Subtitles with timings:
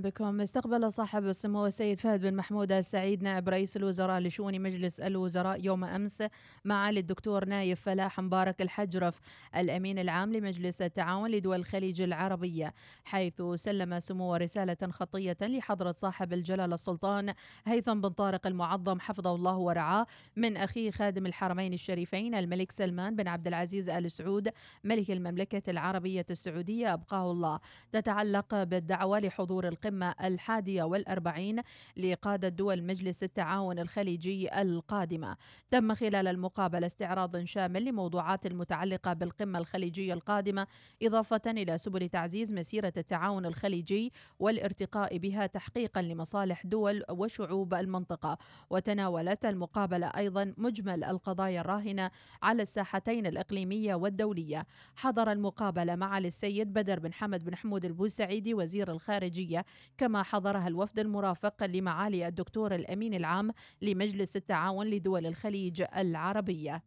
[0.00, 0.40] بكم.
[0.40, 5.84] استقبل صاحب السمو السيد فهد بن محمود السعيد نائب رئيس الوزراء لشؤون مجلس الوزراء يوم
[5.84, 6.22] أمس
[6.64, 9.20] معالي الدكتور نايف فلاح مبارك الحجرف
[9.56, 12.74] الأمين العام لمجلس التعاون لدول الخليج العربية
[13.04, 17.34] حيث سلم سمو رسالة خطية لحضرة صاحب الجلالة السلطان
[17.66, 23.28] هيثم بن طارق المعظم حفظه الله ورعاه من أخيه خادم الحرمين الشريفين الملك سلمان بن
[23.28, 24.48] عبد العزيز آل سعود
[24.84, 27.60] ملك المملكة العربية السعودية أبقاه الله.
[27.92, 29.89] تتعلق بالدعوة لحضور القمة
[30.24, 31.62] الحادية والأربعين
[31.96, 35.36] لقادة دول مجلس التعاون الخليجي القادمة.
[35.70, 40.66] تم خلال المقابلة استعراض شامل لموضوعات المتعلقة بالقمة الخليجية القادمة
[41.02, 48.38] إضافة إلى سبل تعزيز مسيرة التعاون الخليجي والارتقاء بها تحقيقا لمصالح دول وشعوب المنطقة.
[48.70, 52.10] وتناولت المقابلة أيضا مجمل القضايا الراهنة
[52.42, 54.66] على الساحتين الإقليمية والدولية.
[54.96, 59.64] حضر المقابلة مع السيد بدر بن حمد بن حمود البوسعيدي وزير الخارجية
[59.98, 63.50] كما حضرها الوفد المرافق لمعالي الدكتور الأمين العام
[63.82, 66.82] لمجلس التعاون لدول الخليج العربية.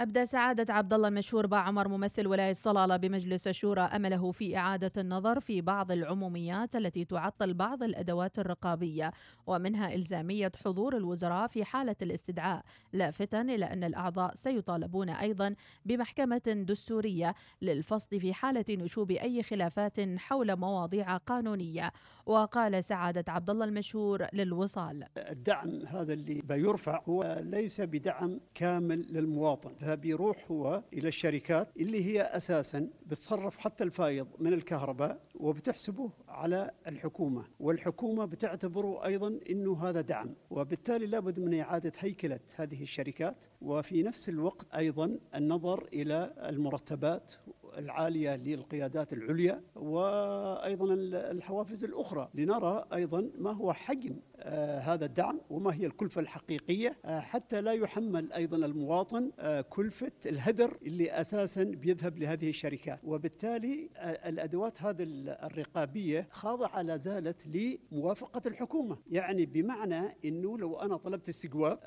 [0.00, 5.40] أبدى سعادة عبد الله المشهور باعمر ممثل ولاية صلالة بمجلس الشورى أمله في إعادة النظر
[5.40, 9.12] في بعض العموميات التي تعطل بعض الأدوات الرقابية
[9.46, 17.34] ومنها إلزامية حضور الوزراء في حالة الاستدعاء لافتا إلى أن الأعضاء سيطالبون أيضا بمحكمة دستورية
[17.62, 21.92] للفصل في حالة نشوب أي خلافات حول مواضيع قانونية.
[22.26, 29.89] وقال سعادة عبد الله المشهور للوصال الدعم هذا اللي بيرفع هو ليس بدعم كامل للمواطن.
[29.90, 37.44] فبيروح هو إلى الشركات اللي هي أساسا بتصرف حتى الفايض من الكهرباء وبتحسبه على الحكومة.
[37.60, 43.44] والحكومة بتعتبره أيضا إنه هذا دعم وبالتالي لابد من إعادة هيكلة هذه الشركات.
[43.62, 47.32] وفي نفس الوقت أيضا النظر إلى المرتبات
[47.78, 50.94] العالية للقيادات العليا وأيضا
[51.30, 52.30] الحوافز الأخرى.
[52.34, 56.96] لنرى أيضا ما هو حجم آه هذا الدعم وما هي الكلفة الحقيقية.
[57.04, 63.00] آه حتى لا يحمل أيضا المواطن آه كلفة الهدر اللي أساسا بيذهب لهذه الشركات.
[63.04, 63.90] وبالتالي
[64.26, 65.02] الأدوات هذه
[65.44, 68.98] الرقابية خاضعة لا زالت لموافقة الحكومة.
[69.10, 71.78] يعني بمعنى أنه لو أنا طلبت استجواب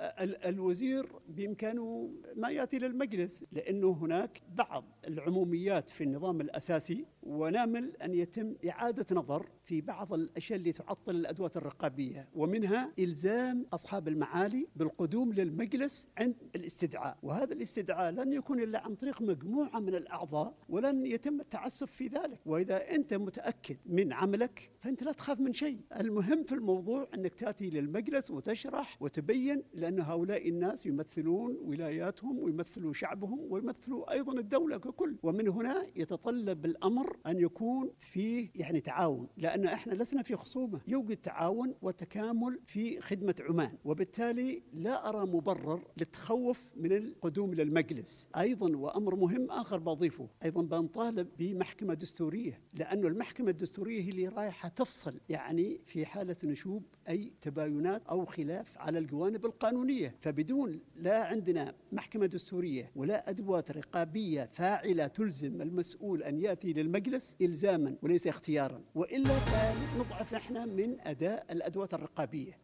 [0.45, 8.55] الوزير بإمكانه ما يأتي للمجلس لأنه هناك بعض العموميات في النظام الأساسي ونامل أن يتم
[8.69, 16.07] إعادة نظر في بعض الأشياء اللي تعطل الأدوات الرقابية ومنها إلزام أصحاب المعالي بالقدوم للمجلس
[16.17, 17.17] عند الاستدعاء.
[17.23, 22.39] وهذا الاستدعاء لن يكون إلا عن طريق مجموعة من الأعضاء ولن يتم التعسف في ذلك.
[22.45, 25.79] وإذا أنت متأكد من عملك فأنت لا تخاف من شيء.
[25.99, 33.39] المهم في الموضوع أنك تأتي للمجلس وتشرح وتبين لأن هؤلاء الناس يمثلون ولاياتهم ويمثلوا شعبهم
[33.49, 35.15] ويمثلوا أيضا الدولة ككل.
[35.23, 35.62] ومن هنا
[35.95, 40.81] يتطلب الأمر أن يكون فيه يعني تعاون لأن إحنا لسنا في خصومة.
[40.87, 48.29] يوجد تعاون وتكامل في خدمة عمان وبالتالي لا أرى مبرر للتخوف من القدوم للمجلس.
[48.37, 54.69] أيضا وأمر مهم آخر بضيفه أيضا بنطالب بمحكمة دستورية لأنه المحكمة الدستورية هي اللي رايحة
[54.69, 60.15] تفصل يعني في حالة نشوب أي تباينات أو خلاف على الجوانب القانونية.
[60.19, 67.95] فبدون لا عندنا محكمة دستورية ولا أدوات رقابية فاعلة تلزم المسؤول أن يأتي للمجلس إلزاما
[68.01, 72.63] وليس اختيارا وإلا فنضعف إحنا من أداء الأدوات الرقابية.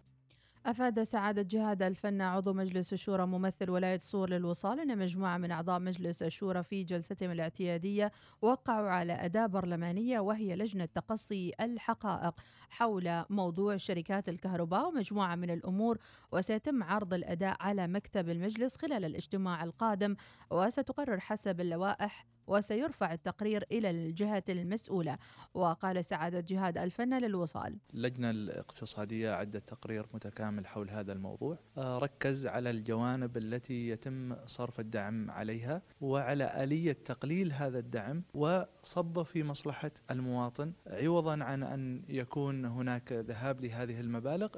[0.66, 5.80] أفاد سعادة جهاد الفنا عضو مجلس الشورى ممثل ولاية صور للوصال أن مجموعة من أعضاء
[5.80, 8.12] مجلس الشورى في جلستهم الاعتيادية
[8.42, 12.34] وقعوا على أداة برلمانية وهي لجنة تقصي الحقائق
[12.70, 15.98] حول موضوع شركات الكهرباء ومجموعة من الأمور
[16.32, 20.16] وسيتم عرض الأداء على مكتب المجلس خلال الاجتماع القادم
[20.52, 25.18] وستقرر حسب اللوائح وسيرفع التقرير إلى الجهة المسؤولة.
[25.54, 27.78] وقال سعادة جهاد الفن للوصال.
[27.94, 31.58] اللجنة الاقتصادية عدت تقرير متكامل حول هذا الموضوع.
[31.78, 39.44] ركز على الجوانب التي يتم صرف الدعم عليها وعلى آلية تقليل هذا الدعم وصب في
[39.44, 44.50] مصلحة المواطن عوضا عن أن يكون هناك ذهاب لهذه المبالغ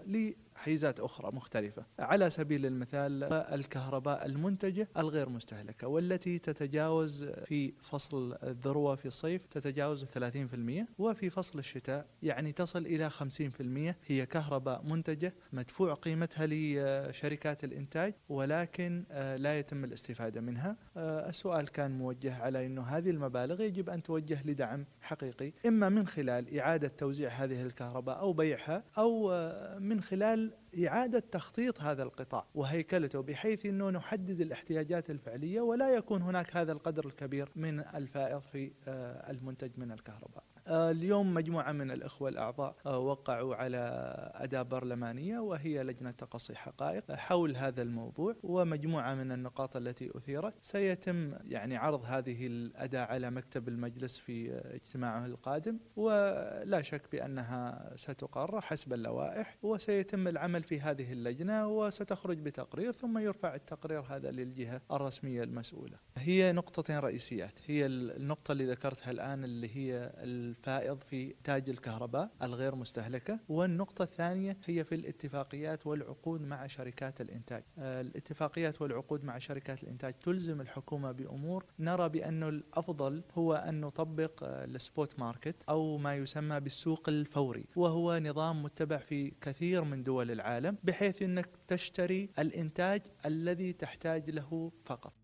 [0.62, 1.86] حيزات أخرى مختلفة.
[2.00, 10.06] على سبيل المثال الكهرباء المنتجة الغير مستهلكة والتي تتجاوز في فصل الذروة في الصيف تتجاوز
[10.06, 18.14] 30% وفي فصل الشتاء يعني تصل إلى 50% هي كهرباء منتجة مدفوع قيمتها لشركات الإنتاج
[18.30, 20.76] ولكن آه، لا يتم الاستفادة منها.
[20.98, 25.54] آه، السؤال كان موجه على أنه هذه المبالغ يجب أن توجه لدعم حقيقي.
[25.66, 30.51] إما من خلال إعادة توزيع هذه الكهرباء أو بيعها أو آه، من خلال
[30.88, 37.06] إعادة تخطيط هذا القطاع وهيكلته بحيث أنه نحدد الاحتياجات الفعلية ولا يكون هناك هذا القدر
[37.06, 40.44] الكبير من الفائض في آه، المنتج من الكهرباء.
[40.68, 43.78] اليوم مجموعة من الإخوة الأعضاء آه، وقعوا على
[44.36, 50.54] أداة برلمانية وهي لجنة تقصي حقائق حول هذا الموضوع ومجموعة من النقاط التي أثيرت.
[50.62, 58.62] سيتم يعني عرض هذه الأداة على مكتب المجلس في اجتماعه القادم ولا شك بأنها ستقرر
[58.62, 65.44] حسب اللوائح وسيتم العمل في هذه اللجنة وستخرج بتقرير ثم يرفع التقرير هذا للجهة الرسمية
[65.44, 65.98] المسؤولة.
[66.18, 67.60] هي نقطتين رئيسيات.
[67.66, 70.12] هي النقطة اللي ذكرتها الآن اللي هي
[70.52, 73.40] الفائض في إنتاج الكهرباء الغير مستهلكة.
[73.50, 77.64] والنقطة الثانية هي في الاتفاقيات والعقود مع شركات الإنتاج.
[77.80, 81.66] آه، الاتفاقيات والعقود مع شركات الإنتاج تلزم الحكومة بأمور.
[81.80, 87.66] نرى بأنه الأفضل هو أن نطبق آه، ال spot market أو ما يسمى بالسوق الفوري
[87.76, 94.72] وهو نظام متبع في كثير من دول العالم بحيث أنك تشتري الإنتاج الذي تحتاج له
[94.86, 95.21] فقط.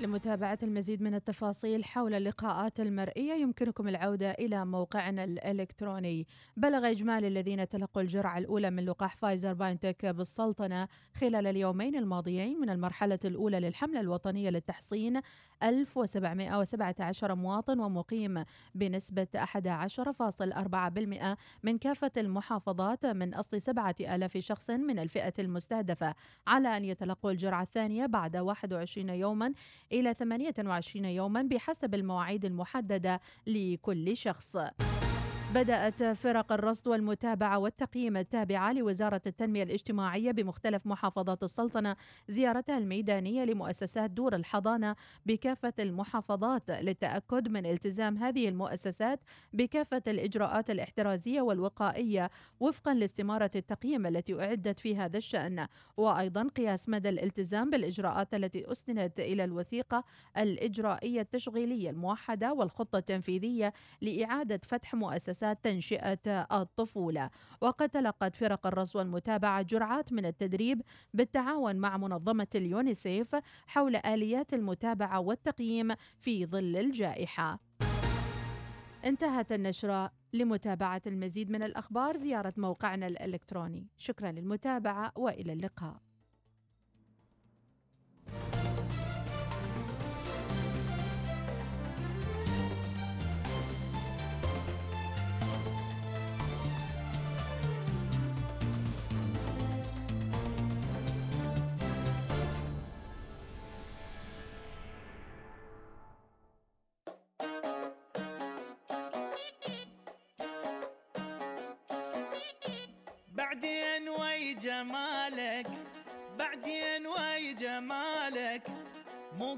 [0.00, 6.26] لمتابعة المزيد من التفاصيل حول اللقاءات المرئية يمكنكم العودة إلى موقعنا الإلكتروني.
[6.56, 12.70] بلغ إجمالي الذين تلقوا الجرعة الأولى من لقاح فايزر باينتك بالسلطنة خلال اليومين الماضيين من
[12.70, 15.20] المرحلة الأولى للحملة الوطنية للتحصين.
[15.62, 26.14] 1717 مواطن ومقيم بنسبة 11.4% من كافة المحافظات من أصل 7000 شخص من الفئة المستهدفة.
[26.46, 29.52] على أن يتلقوا الجرعة الثانية بعد 21 يوما
[29.92, 34.56] إلى 28 يوما بحسب المواعيد المحددة لكل شخص.
[35.54, 41.96] بدأت فرق الرصد والمتابعة والتقييم التابعة لوزارة التنمية الاجتماعية بمختلف محافظات السلطنة
[42.28, 44.96] زيارتها الميدانية لمؤسسات دور الحضانة
[45.26, 49.20] بكافة المحافظات للتأكد من التزام هذه المؤسسات
[49.52, 52.30] بكافة الإجراءات الاحترازية والوقائية
[52.60, 55.66] وفقا لاستمارة التقييم التي أعدت في هذا الشأن.
[55.96, 60.04] وأيضا قياس مدى الالتزام بالإجراءات التي أسندت إلى الوثيقة
[60.38, 67.30] الإجرائية التشغيلية الموحدة والخطة التنفيذية لإعادة فتح مؤسسات مؤسسات تنشئة الطفولة.
[67.60, 70.82] وقد تلقت فرق الرصد والمتابعة جرعات من التدريب
[71.14, 73.36] بالتعاون مع منظمة اليونيسيف
[73.66, 77.60] حول آليات المتابعة والتقييم في ظل الجائحة.
[79.04, 83.86] انتهت النشرة لمتابعة المزيد من الأخبار زيارة موقعنا الإلكتروني.
[83.96, 86.07] شكرا للمتابعة وإلى اللقاء.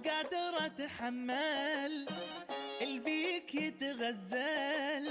[0.08, 2.06] قادر اتحمل
[2.82, 5.10] البيك يتغزل.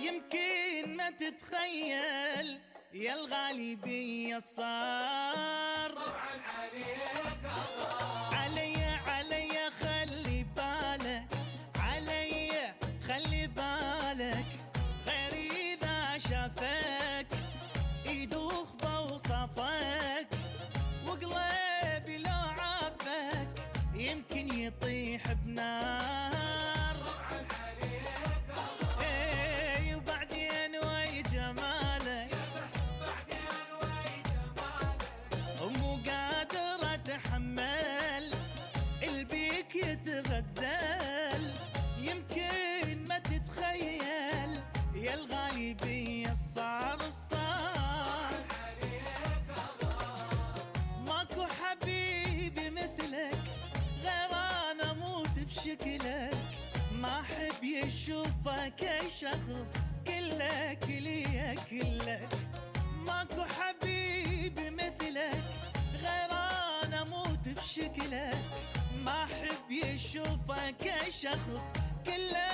[0.00, 2.60] يمكن ما تتخيل
[2.94, 8.35] يا الغالي بي صار طبعا عليك الله.
[58.66, 59.72] يشوفك أي شخص
[60.06, 62.28] كلك ليا كلك.
[63.06, 65.42] ماكو حبيبي مثلك
[66.02, 66.32] غير
[66.84, 68.38] أنا أموت بشكلك.
[69.04, 70.86] ما أحب يشوفك
[71.22, 71.64] شخص
[72.06, 72.45] كلك.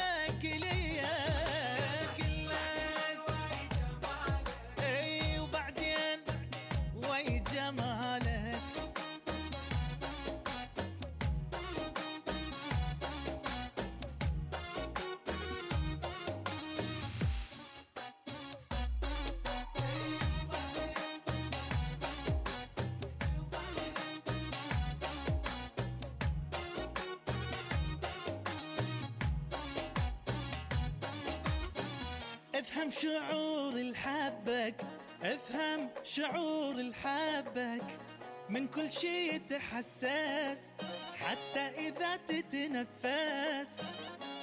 [35.25, 37.85] أفهم شعور الحبك
[38.49, 40.75] من كل شي تحسس
[41.17, 43.87] حتى إذا تتنفس.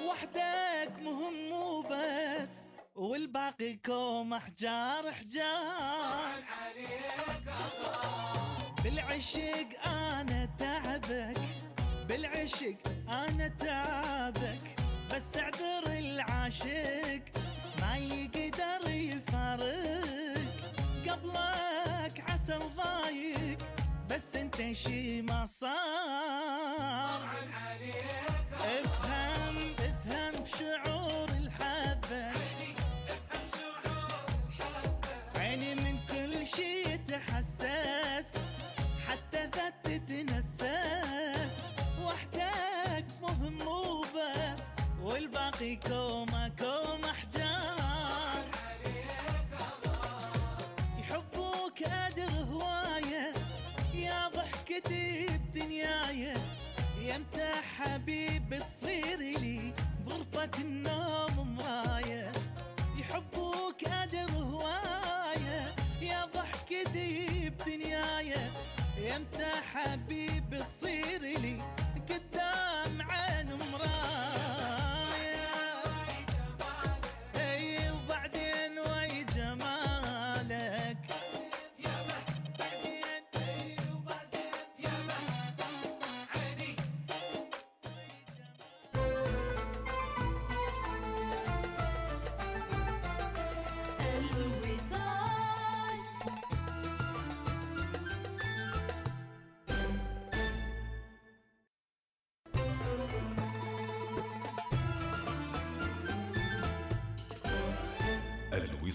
[0.06, 2.50] وحدك مهم وبس
[2.96, 6.44] والباقي كوم أحجار أحجار
[8.84, 11.42] بالعشق أنا تعبك
[12.10, 12.78] بالعشق
[13.10, 14.62] أنا تعبك.
[15.12, 17.22] بس أعذر العاشق
[17.82, 20.29] ما يقدر يفارق.
[21.10, 23.58] قبلك عسل ضايق
[24.10, 27.22] بس انت شي ما صار.
[28.60, 32.32] افهم افهم شعور الحبة.
[35.36, 38.28] عيني من كل شي تحسس
[39.08, 41.56] حتى ذا تتنفس
[42.06, 44.64] وحدك مهم وبس
[45.02, 46.29] والباقي كومة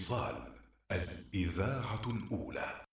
[0.05, 0.35] الوصال
[0.91, 2.85] الإذاعة الأولى.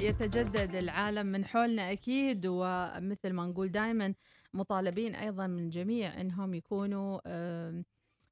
[0.00, 4.14] يتجدد العالم من حولنا أكيد ومثل ما نقول دائما
[4.54, 7.20] مطالبين أيضا من الجميع أنهم يكونوا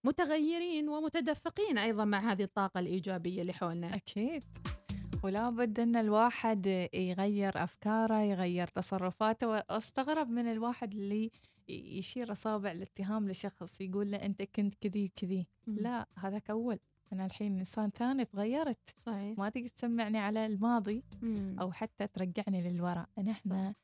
[0.04, 3.94] متغيرين ومتدفقين أيضا مع هذه الطاقة الإيجابية اللي حولنا.
[3.94, 4.44] أكيد.
[5.22, 11.30] ولا بد أن الواحد يغير أفكاره يغير تصرفاته وأستغرب من الواحد اللي
[11.68, 15.46] يشير أصابع الاتهام لشخص يقول له أنت كنت كذي كذي.
[15.66, 16.78] لا هذاك أول.
[17.12, 18.78] أنا الحين إنسان ثاني تغيرت.
[18.98, 19.38] صحيح.
[19.38, 21.56] ما تقدر تسمعني على الماضي مم.
[21.60, 23.08] أو حتى ترجعني للوراء.
[23.22, 23.74] نحن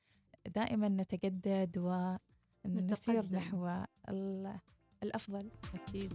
[0.47, 3.37] دائما نتجدد ونسير نتقدم.
[3.37, 3.69] نحو
[4.09, 4.59] ال-
[5.02, 5.50] الأفضل.
[5.75, 6.12] أكيد.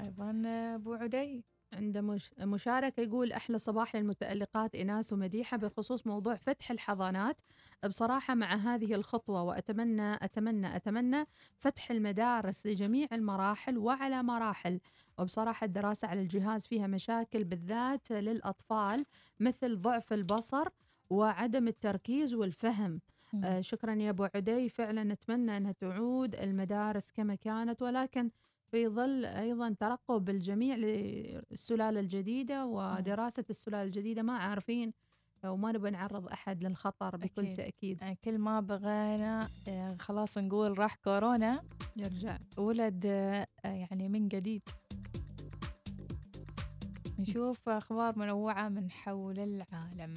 [0.00, 0.42] أيضا
[0.74, 1.44] أبو عدي.
[1.72, 7.40] عنده مش مشاركة يقول أحلى صباح للمتألقات إناس ومديحة بخصوص موضوع فتح الحضانات.
[7.88, 11.26] بصراحة مع هذه الخطوة وأتمنى أتمنى أتمنى
[11.58, 14.80] فتح المدارس لجميع المراحل وعلى مراحل.
[15.18, 19.04] وبصراحة الدراسة على الجهاز فيها مشاكل بالذات للأطفال
[19.40, 20.68] مثل ضعف البصر
[21.10, 23.00] وعدم التركيز والفهم.
[23.44, 24.68] آه شكرا يا أبو عدي.
[24.68, 28.30] فعلا نتمنى أنها تعود المدارس كما كانت ولكن
[28.72, 34.22] في ظل أيضا ترقب الجميع للسلالة الجديدة ودراسة السلالة الجديدة.
[34.22, 34.92] ما عارفين
[35.44, 37.56] وما نبغى نعرض أحد للخطر بكل أكيد.
[37.56, 38.02] تأكيد.
[38.02, 41.54] يعني كل ما بغينا آه، خلاص نقول راح كورونا.
[41.96, 42.38] يرجع.
[42.58, 44.62] ولد آه، يعني من جديد.
[47.18, 50.14] نشوف أخبار منوعة من حول العالم.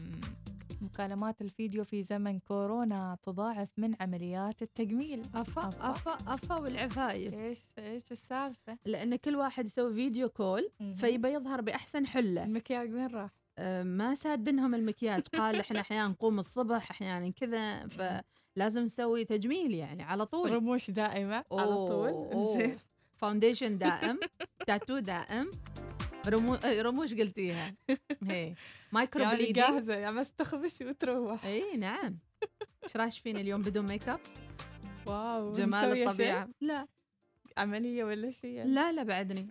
[0.81, 5.21] مكالمات الفيديو في زمن كورونا تضاعف من عمليات التجميل.
[5.35, 5.91] أفا أفا.
[5.91, 10.69] أفا أفا والعفايف إيش إيش السالفة؟ لأن كل واحد يسوي video call.
[10.95, 12.43] فيبى يظهر بأحسن حلة.
[12.43, 13.29] المكياج وين راح؟
[13.59, 15.21] آه، ما سادنهم المكياج.
[15.27, 20.51] قال إحنا أحيانا نقوم الصبح أحيانا كذا فلازم نسوي تجميل يعني على طول.
[20.51, 22.11] رموش دائمة على طول.
[22.57, 22.77] زين.
[23.15, 24.19] foundation دائم
[24.67, 25.51] تاتو دائم.
[26.27, 26.57] رمو...
[26.65, 27.75] رموش قلتيها.
[28.23, 28.53] هي
[28.95, 31.45] مايكرو يعني blading جاهزة يعني بس تخبش وتروح.
[31.45, 32.17] إي نعم.
[32.83, 34.19] إيش رايك فيني اليوم بدون make up؟
[35.05, 36.49] wow جمال شيء؟ الطبيعة.
[36.61, 36.87] لا.
[37.57, 39.47] عملية ولا شيء لا لا بعدني.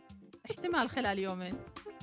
[0.50, 1.54] احتمال خلال يومين.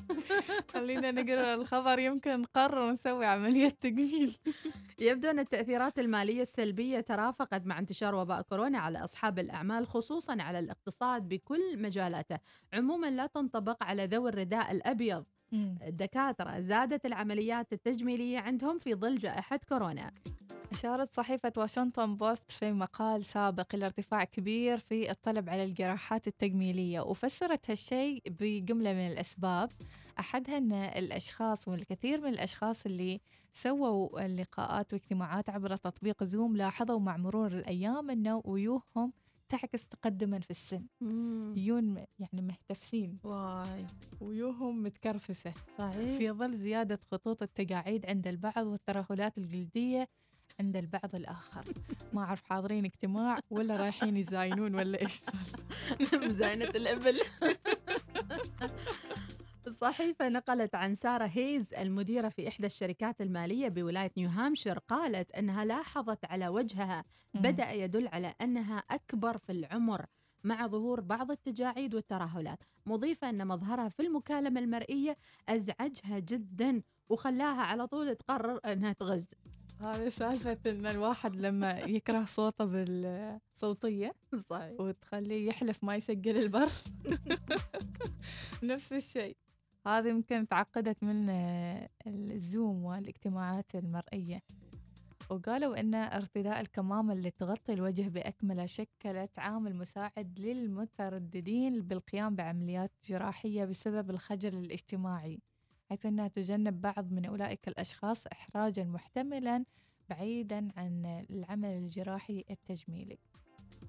[0.74, 4.38] خلينا نقرأ الخبر يمكن نقرر نسوي عملية تجميل.
[5.00, 10.60] يبدو أن التأثيرات المالية السلبية ترافقت مع انتشار وباء كورونا على أصحاب الأعمال خصوصا على
[10.60, 12.38] الاقتصاد بكل مجالاته.
[12.74, 15.25] عموما لا تنطبق على ذوي الرداء الأبيض.
[15.53, 20.12] الدكاترة زادت العمليات التجميلية عندهم في ظل جائحة كورونا.
[20.72, 27.00] أشارت صحيفة واشنطن بوست في مقال سابق إلى ارتفاع كبير في الطلب على الجراحات التجميلية
[27.00, 29.72] وفسرت هالشيء بجملة من الأسباب.
[30.20, 33.22] أحدها أن الأشخاص والكثير من الأشخاص اللي
[33.53, 39.13] سووا اللقاءات واجتماعات عبر تطبيق زوم لاحظوا مع مرور الأيام أنه وجوههم
[39.51, 40.86] تعكس تقدما في السن.
[41.55, 43.86] يجون يعني محتفسين واي.
[44.22, 45.53] وجوههم متكرفسة.
[45.77, 46.17] صحيح.
[46.17, 50.08] في ظل زيادة خطوط التجاعيد عند البعض والترهلات الجلدية
[50.60, 51.63] عند البعض الآخر.
[52.13, 55.36] ما أعرف حاضرين اجتماع ولا رايحين يزاينون ولا إيش صار.
[56.25, 57.22] مزاينة الإبل.
[59.83, 65.65] الصحيفة نقلت عن سارة هيز المديرة في إحدى الشركات المالية بولاية نيو هامشير قالت أنها
[65.65, 70.05] لاحظت على وجهها بدأ يدل على أنها أكبر في العمر
[70.43, 75.17] مع ظهور بعض التجاعيد والترهلات مضيفة أن مظهرها في المكالمة المرئية
[75.50, 79.27] أزعجها جدا وخلاها على طول تقرر أنها تغز.
[79.79, 84.15] هذه سالفة إن الواحد لما يكره صوته بالصوتية
[84.50, 84.79] صحيح.
[84.79, 86.69] وتخليه يحلف ما يسجل البر.
[88.63, 89.38] نفس الشيء.
[89.88, 94.41] هذه يمكن تعقدت من آه، الزوم والاجتماعات المرئية.
[95.29, 103.65] وقالوا أن ارتداء الكمامة اللي تغطي الوجه بأكمله شكلت عامل مساعد للمترددين بالقيام بعمليات جراحية
[103.65, 105.39] بسبب الخجل الاجتماعي
[105.89, 109.65] حيث أنها تجنب بعض من أولئك الأشخاص إحراجا محتملا
[110.09, 113.17] بعيدا عن العمل الجراحي التجميلي.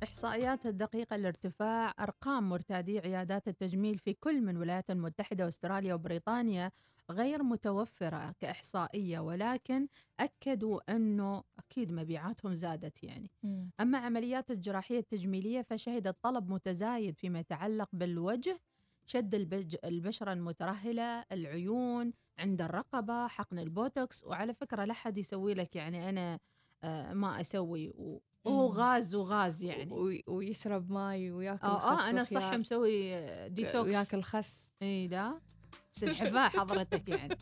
[0.02, 6.70] إحصائيات الدقيقة لارتفاع أرقام مرتادي عيادات التجميل في كل من الولايات المتحدة وأستراليا وبريطانيا
[7.11, 9.88] غير متوفرة كإحصائية ولكن
[10.20, 13.30] أكدوا أنه أكيد مبيعاتهم زادت يعني.
[13.80, 18.61] أما عمليات الجراحية التجميلية فشهدت طلب متزايد فيما يتعلق بالوجه
[19.06, 19.34] شد
[19.84, 26.38] البشرة المترهلة العيون عند الرقبة حقن البوتوكس وعلى فكرة لا حد يسوي لك يعني أنا
[26.85, 27.92] آه، ما أسوي
[28.44, 28.74] و- وهو مم.
[28.78, 29.92] غاز وغاز يعني.
[29.92, 33.12] وي- ويشرب ماي وياكل آه, خس آه أنا صح وخيار مسوي
[33.48, 34.62] ديتوكس وياكل خس.
[34.83, 35.40] إي لا
[35.92, 37.37] سلحفاه حضرتك يعني.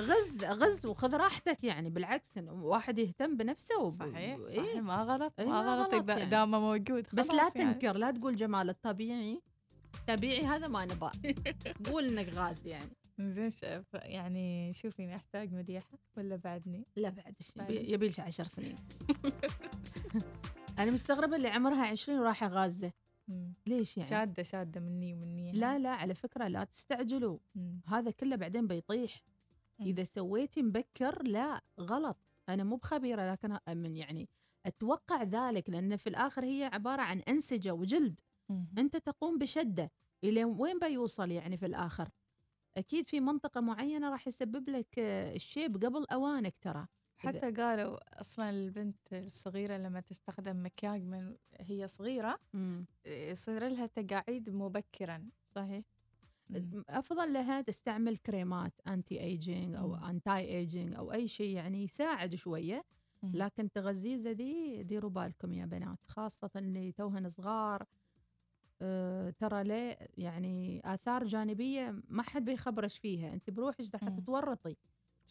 [0.00, 1.90] غز غز وخذ راحتك يعني.
[1.90, 3.88] بالعكس واحد يهتم بنفسه وب...
[3.90, 4.46] صحيح إيه.
[4.46, 4.76] صحيح.
[4.82, 6.08] ما غلط إيه، ما ما غلط.
[6.10, 6.30] يعني.
[6.30, 7.74] دامه موجود بس لا يعني.
[7.74, 9.42] تنكر لا تقول جمال الطبيعي.
[10.08, 11.10] طبيعي هذا ما نبغى.
[11.90, 12.90] قول إنك غاز يعني.
[13.20, 17.34] زين ش- ف- يعني شوفي احتاج مديحة ولا بعدني؟ لا بعد.
[17.70, 18.74] يبي لش عشر سنين.
[20.78, 22.92] أنا مستغربة اللي عمرها 20 وراحة غازة.
[23.66, 27.38] ليش يعني؟ شادة شادة مني ومني لا لا على فكرة لا تستعجلوا.
[27.54, 27.80] مم.
[27.86, 29.22] هذا كله بعدين بيطيح.
[29.78, 29.86] مم.
[29.86, 32.16] إذا سويتي مبكر لا غلط.
[32.48, 34.28] أنا مو بخبيرة لكن من يعني
[34.66, 38.20] أتوقع ذلك لأن في الآخر هي عبارة عن أنسجة وجلد.
[38.48, 38.66] مم.
[38.78, 39.90] أنت تقوم بشدة.
[40.24, 42.08] إلى وين بيوصل يعني في الآخر؟
[42.76, 46.86] أكيد في منطقة معينة راح يسبب لك آه، الشيب قبل أوانك ترى.
[47.26, 52.38] حتى قالوا أصلا البنت الصغيرة لما تستخدم مكياج من هي صغيرة
[53.06, 55.84] يصير لها تجاعيد مبكرا صحيح
[56.50, 56.76] مم.
[56.90, 60.04] أفضل لها تستعمل كريمات anti aging أو مم.
[60.04, 62.84] anti aging أو أي شيء يعني يساعد شوية
[63.22, 63.32] مم.
[63.34, 67.84] لكن تغزيزه ذي ديروا بالكم يا بنات خاصة اللي توهن صغار
[68.82, 74.18] أه ترى ليه يعني آثار جانبية ما حد بيخبرش فيها أنت بروحك راح.
[74.18, 74.76] تتورطي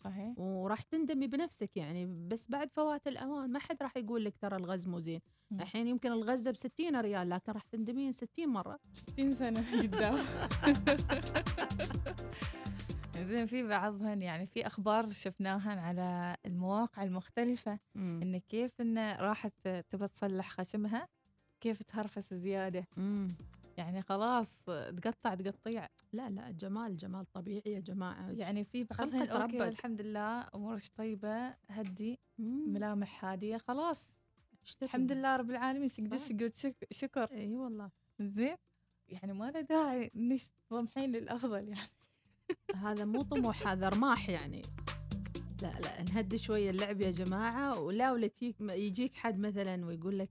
[0.03, 0.33] صحيح.
[0.39, 4.87] وراح تندمي بنفسك يعني بس بعد فوات الأوان ما حد راح يقول لك ترى الغز
[4.87, 5.19] مو زين.
[5.51, 8.79] الحين يمكن الغزه ب 60 ريال لكن راح تندمين 60 مرة.
[8.93, 10.15] 60 سنة قدام.
[13.21, 19.53] زين في بعضهن يعني في أخبار شفناها على المواقع المختلفة إن كيف إن راحت
[19.89, 21.07] تبى تصلح خشمها
[21.61, 22.87] كيف تهرفس زيادة.
[22.97, 23.27] مم.
[23.77, 24.65] يعني خلاص
[25.03, 25.87] تقطع تقطيع.
[26.13, 28.29] لا لا جمال جمال طبيعي يا جماعة.
[28.31, 29.67] يعني في خلقة بعضهن أوكي ربك.
[29.67, 32.73] الحمد لله أمورك طيبة هدي مم.
[32.73, 34.09] ملامح هادية خلاص.
[34.63, 36.15] إيش تبي؟ الحمد لله رب العالمين سجد.
[36.15, 37.23] سجود شك- شكر.
[37.31, 37.89] إي والله.
[38.19, 38.55] زين.
[39.07, 41.89] يعني ما له داعي انك تطمحين للأفضل يعني.
[42.85, 44.61] هذا مو طموح هذا رماح يعني.
[45.61, 47.79] لا لا نهدي شوية اللعب يا جماعة.
[47.79, 48.29] ولا ولا
[48.61, 50.29] يجيك حد مثلا ويقول لك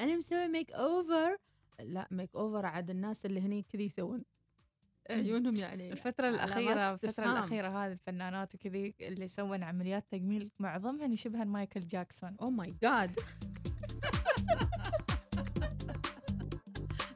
[0.00, 1.36] أنا مسوي makeover
[1.80, 4.22] لا makeover عاد الناس اللي هني كذي يسوون
[5.10, 7.32] عيونهم يعني الفترة الأخيرة الفترة.
[7.32, 12.36] الأخيرة هذه الفنانات وكذي اللي سووا عمليات تجميل معظمهن يشبهن مايكل جاكسون.
[12.40, 13.18] أو ماي جاد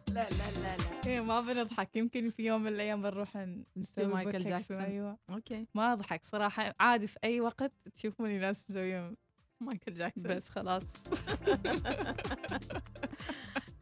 [0.09, 1.07] لا لا لا لا.
[1.07, 1.97] إيه ما بنضحك.
[1.97, 3.37] يمكن في يوم من الأيام بنروح
[3.77, 4.81] نسوي مايكل جاكسون.
[4.81, 5.19] أيوة.
[5.31, 5.67] okay.
[5.75, 6.75] ما أضحك صراحة.
[6.81, 9.17] عادي في أي وقت تشوفوني ناس مسويين
[9.61, 10.35] مايكل جاكسون.
[10.37, 10.93] بس خلاص.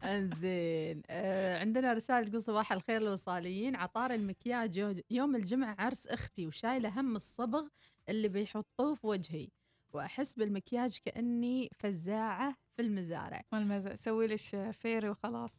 [0.05, 1.01] انزين.
[1.09, 6.99] آه عندنا رسالة تقول صباح الخير الوصاليين عطار المكياج يو- يوم الجمعة عرس أختي وشايلة
[6.99, 7.67] هم الصبغ
[8.09, 9.47] اللي بيحطوه في وجهي.
[9.93, 13.41] وأحس بالمكياج كأني فزاعة في المزارع.
[13.53, 15.51] والمزة سوي لش فيري وخلاص.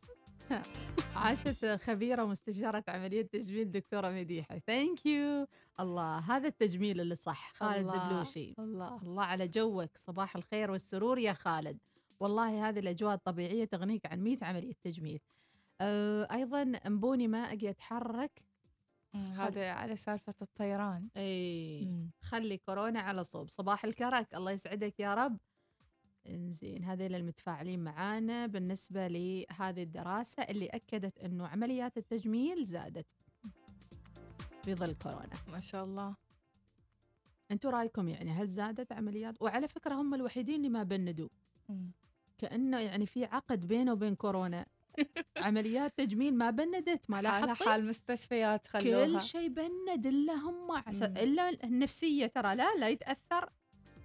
[1.14, 4.58] عاشت خبيرة مستشاره عملية تجميل دكتورة مديحة.
[4.58, 5.46] thank you
[5.80, 7.52] الله هذا التجميل اللي صح.
[7.54, 8.08] خالد الله.
[8.08, 8.54] دبلوشي.
[8.58, 8.96] الله.
[9.02, 9.90] الله على جوك.
[9.98, 11.78] صباح الخير والسرور يا خالد.
[12.20, 15.20] والله هذه الأجواء الطبيعية تغنيك عن 100 عملية تجميل.
[15.80, 18.42] أه أيضا أنبوني ما أجي أتحرك.
[19.14, 21.08] هذا على سالفة الطيران.
[21.16, 22.10] أي مم.
[22.22, 23.50] خلي كورونا على صوب.
[23.50, 25.38] صباح الكرك الله يسعدك يا رب.
[26.28, 28.46] إنزين هذيل المتفاعلين معانا.
[28.46, 33.06] بالنسبة لهذه الدراسة اللي أكدت أنه عمليات التجميل زادت
[34.62, 35.36] في ظل كورونا.
[35.48, 36.16] ما شاء الله.
[37.50, 41.28] أنتوا رأيكم يعني هل زادت عمليات؟ وعلى فكرة هم الوحيدين اللي ما بندوا.
[42.38, 44.66] كأنه يعني في عقد بينه وبين كورونا.
[45.36, 49.18] عمليات تجميل ما بندت ما حال لاحظتي؟ حال مستشفيات كل خلوها.
[49.20, 50.66] شيء بند إلا هم.
[50.68, 51.02] مم.
[51.02, 53.50] إلا النفسية ترى لا لا يتأثر.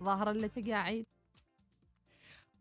[0.04, 1.06] ظاهر اللي تقاعد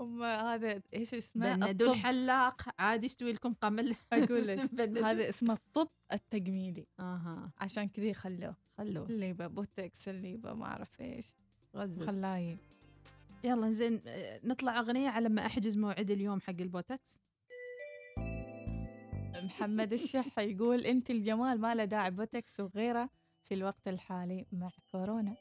[0.00, 4.58] هم هذا إيش اسمه؟ بندوا الحلاق عادي يستوي لكم؟ قمل أقول لك.
[5.04, 6.86] هذا اسمه الطب التجميلي.
[7.00, 7.50] آها.
[7.58, 8.56] عشان كذا خلوه.
[8.78, 9.06] خلوه.
[9.06, 11.34] اللي بوتكس اللي ما أعرف إيش.
[11.76, 12.58] غزز خلاي
[13.44, 14.02] يلا زين
[14.44, 17.20] نطلع أغنية على ما أحجز موعد اليوم حق البوتكس
[19.44, 23.10] محمد الشح يقول أنت الجمال ما له داعي بوتكس وغيره
[23.44, 25.34] في الوقت الحالي مع كورونا.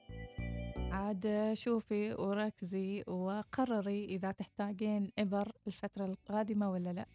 [0.92, 7.06] عاد شوفي وركزي وقرري إذا تحتاجين إبر الفترة القادمة ولا لا.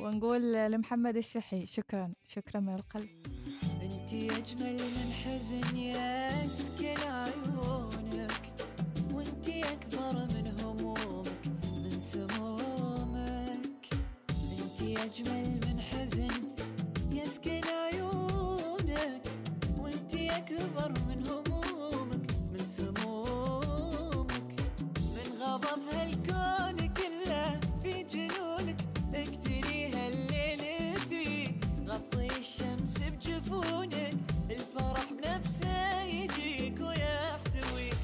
[0.00, 3.08] ونقول لمحمد الشحي شكرا شكرا من القلب.
[4.12, 8.52] أنت أجمل من حزن يسكن عيونك
[9.14, 11.46] وأنت أكبر من همومك
[11.84, 13.86] من سمومك.
[14.58, 16.30] أنت أجمل من حزن
[17.10, 19.22] يسكن عيونك
[19.78, 24.32] وأنت أكبر من همومك من سمومك.
[25.14, 26.21] من غضب هالكون
[33.52, 34.14] بجفونك
[34.50, 37.96] الفرح بنفسه يجيك ويحتويك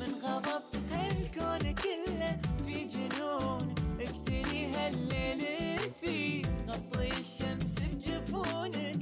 [0.00, 2.36] من غضب هالكون كله
[2.66, 6.42] في جنون اقتريها الليل فيه.
[6.68, 8.99] غطي الشمس بجفونك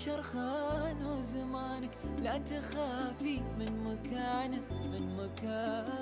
[0.00, 1.90] والبشر خانوا زمانك
[2.22, 5.99] لا تخافي من مكانه من مكانك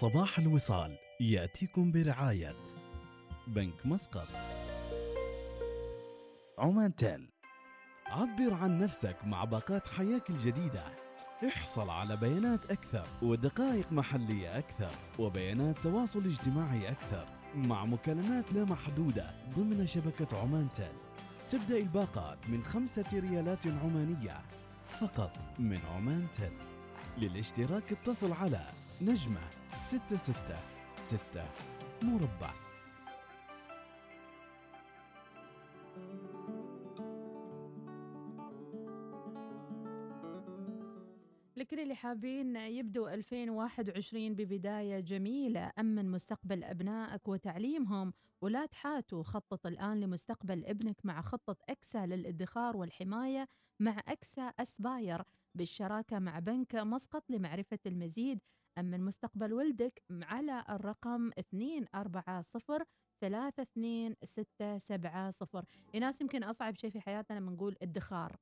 [0.00, 2.56] صباح الوصال يأتيكم برعاية
[3.46, 4.28] بنك مسقط.
[6.58, 7.28] عمان تيل.
[8.06, 10.84] عبر عن نفسك مع باقات حياك الجديدة.
[11.48, 19.34] احصل على بيانات أكثر ودقائق محلية أكثر وبيانات تواصل اجتماعي أكثر مع مكالمات لا محدودة
[19.56, 20.96] ضمن شبكة عمان تيل.
[21.50, 24.38] تبدأ الباقات من خمسة ريالات عمانية
[25.00, 26.52] فقط من عمان تيل.
[27.18, 28.66] للاشتراك اتصل على
[29.00, 29.59] نجمة
[29.90, 30.58] ستة ستة.
[31.00, 31.44] ستة.
[32.02, 32.52] مربع
[41.56, 50.00] لكل اللي حابين يبدوا 2021 ببداية جميلة أمن مستقبل أبنائك وتعليمهم ولا تحاتوا خطط الآن
[50.00, 53.48] لمستقبل ابنك مع خطة أكسا للادخار والحماية
[53.80, 55.22] مع أكسا أسباير
[55.54, 58.40] بالشراكة مع بنك مسقط لمعرفة المزيد
[58.78, 62.84] أمن مستقبل ولدك على الرقم 240
[64.24, 65.64] 32670
[66.00, 68.36] ناس يمكن أصعب شيء في حياتنا لما نقول ادخار.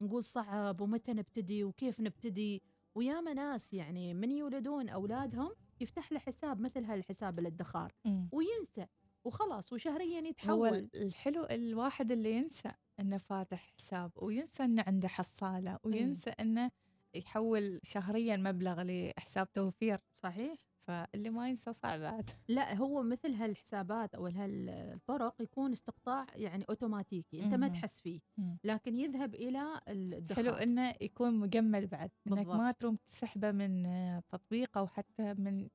[0.00, 2.62] نقول صعب ومتى نبتدي وكيف نبتدي.
[2.94, 7.92] وياما ناس يعني من يولدون أولادهم يفتح له حساب مثل هالحساب الادخار.
[8.32, 8.86] وينسى.
[9.24, 10.68] وخلاص وشهريا هو يتحول.
[10.68, 16.70] ال- الحلو الواحد اللي ينسى إنه فاتح حساب وينسى إنه عنده حصالة وينسى إنه
[17.14, 24.14] يحول شهريا مبلغ لحساب توفير صحيح فاللي ما ينسى صعب بعد لا هو مثل هالحسابات
[24.14, 27.68] أو هالطرق يكون استقطاع يعني أوتوماتيكي أنت ما.
[27.68, 28.20] تحس فيه.
[28.64, 32.76] لكن يذهب إلى الادخار حلو إنه يكون مجمد بعد إنك ما بالضبط.
[32.80, 33.82] تروم تسحبه من
[34.28, 35.68] تطبيق أو حتى من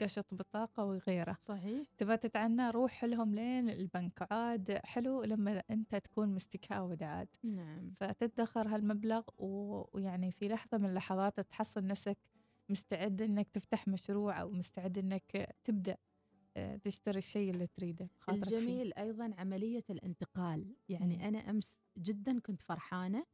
[0.00, 1.36] قشط بطاقة وغيره.
[1.40, 1.86] صحيح.
[1.98, 4.26] تبى تتعنى روح لهم لين البنك.
[4.32, 7.90] عاد حلو لما أنت تكون مستكاود عاد نعم.
[8.00, 12.18] فتدخر هالمبلغ و- ويعني في لحظة من اللحظات تحصل نفسك
[12.68, 15.96] مستعد إنك تفتح مشروع أو مستعد إنك تبدأ
[16.56, 18.56] آه، تشتري الشيء اللي تريده خاطرك فيه.
[18.58, 20.74] الجميل أيضا عملية الانتقال.
[20.88, 21.22] يعني مم.
[21.22, 23.24] أنا أمس جدا كنت فرحانة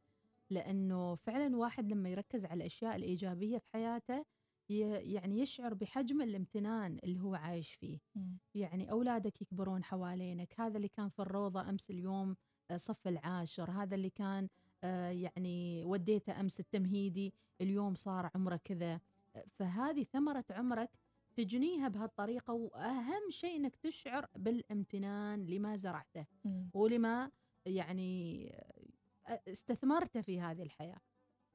[0.51, 4.25] لأنه فعلا واحد لما يركز على الأشياء الإيجابية في حياته
[4.71, 8.39] يعني يشعر بحجم الامتنان اللي هو عايش فيه مم.
[8.55, 12.37] يعني أولادك يكبرون حوالينك هذا اللي كان في الروضة أمس اليوم
[12.71, 14.49] آه، صف العاشر هذا اللي كان
[14.85, 19.01] آه، يعني وديته أمس التمهيدي اليوم صار عمره كذا
[19.49, 20.91] فهذه ثمرة عمرك
[21.37, 26.27] تجنيها بهالطريقة وأهم شيء أنك تشعر بالامتنان لما زرعته.
[26.75, 27.31] ولما
[27.67, 28.47] يعني
[29.29, 31.01] آه، استثمرته في هذه الحياة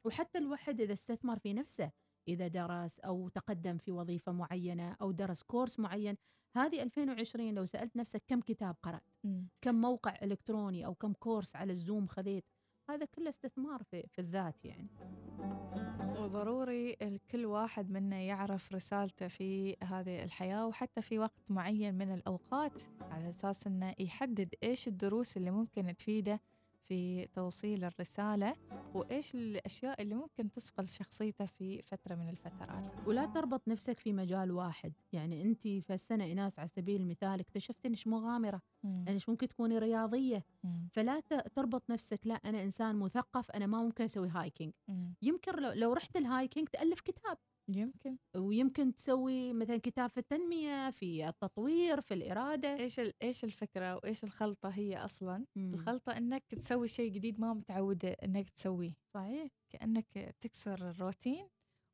[0.03, 1.91] وحتى الواحد إذا استثمر في نفسه
[2.27, 6.17] إذا درس أو تقدم في وظيفة معينة أو درس كورس معين
[6.55, 9.47] هذه 2020 لو سألت نفسك كم كتاب قرأت مم.
[9.61, 12.45] كم موقع إلكتروني أو كم كورس على الزوم خذيت
[12.89, 14.89] هذا كله استثمار في, في الذات يعني
[16.19, 22.81] وضروري الكل واحد منا يعرف رسالته في هذه الحياة وحتى في وقت معين من الأوقات
[23.01, 26.41] على أساس أنه يحدد إيش الدروس اللي ممكن تفيده
[26.87, 28.55] في توصيل الرسالة
[28.93, 34.51] وإيش الأشياء اللي ممكن تصقل شخصيته في فترة من الفترات ولا تربط نفسك في مجال
[34.51, 39.05] واحد يعني أنت في السنة إيناس على سبيل المثال اكتشفت إنش مغامرة مم.
[39.07, 40.89] إنش ممكن تكوني رياضية مم.
[40.93, 41.19] فلا
[41.55, 45.15] تربط نفسك لا أنا إنسان مثقف أنا ما ممكن أسوي hiking مم.
[45.21, 47.37] يمكن لو, لو رحت ال hiking تألف كتاب
[47.69, 48.17] يمكن.
[48.37, 52.79] ويمكن تسوي مثلا كتاب في التنمية في التطوير في الإرادة.
[52.79, 55.73] إيش ال- إيش الفكرة وإيش الخلطة هي أصلا؟ مم.
[55.73, 58.93] الخلطة إنك تسوي شيء جديد ما متعودة إنك تسويه.
[59.15, 59.51] صحيح.
[59.73, 61.47] كأنك تكسر الروتين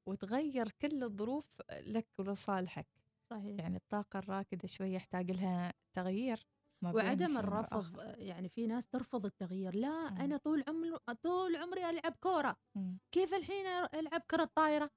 [0.09, 2.87] وتغير كل الظروف لك ولصالحك.
[3.31, 3.59] صحيح.
[3.59, 6.47] يعني الطاقة الراكدة شوي يحتاج لها تغيير
[6.83, 7.99] وعدم الرفض.
[8.17, 9.75] يعني في ناس ترفض التغيير.
[9.75, 10.17] لا مم.
[10.17, 12.57] أنا طول عمري طول عمري ألعب كورة.
[12.75, 12.97] مم.
[13.11, 14.89] كيف الحين ألعب كرة طايرة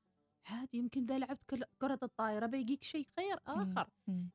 [0.47, 3.89] عادي يمكن إذا لعبت كرة الطايرة بيجيك شيء خير آخر.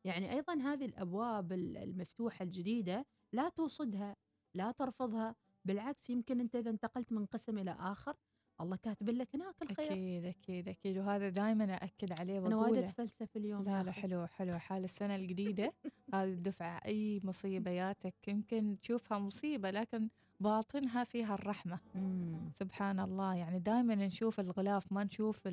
[0.04, 4.16] يعني أيضا هذه الأبواب ال- المفتوحة الجديدة لا توصدها
[4.54, 5.36] لا ترفضها.
[5.66, 8.16] بالعكس يمكن أنت إذا انتقلت من قسم إلى آخر
[8.62, 9.86] الله كاتب لك هناك الخير.
[9.92, 10.98] أكيد أكيد أكيد.
[10.98, 12.80] وهذا دائما اكد عليه أنا وايد وأقوله.
[12.80, 13.92] أتفلسف اليوم لا لا.
[13.92, 15.74] حلو حلو حال السنة الجديدة
[16.14, 21.80] هذه الدفعة أي مصيبة جاتك يمكن تشوفها مصيبة لكن باطنها فيها الرحمة.
[21.96, 22.52] مم.
[22.54, 23.36] سبحان الله.
[23.36, 25.48] يعني دائما نشوف الغلاف ما نشوف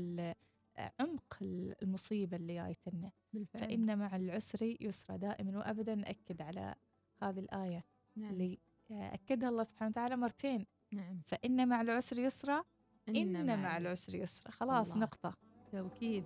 [1.00, 1.36] عمق
[1.82, 3.12] المصيبة اللي جايتنا
[3.48, 6.74] فإن مع العسر يسرا دائما وأبدا نأكد على
[7.22, 7.84] هذه الآية
[8.16, 8.30] نعم.
[8.30, 8.58] اللي
[8.90, 10.66] أكدها الله سبحانه وتعالى مرتين.
[10.92, 11.20] نعم.
[11.26, 12.64] فإن مع العسر يسرا
[13.08, 14.14] إن مع العسر.
[14.14, 15.00] يسرا خلاص الله.
[15.00, 15.34] نقطة.
[15.72, 16.24] توكيد.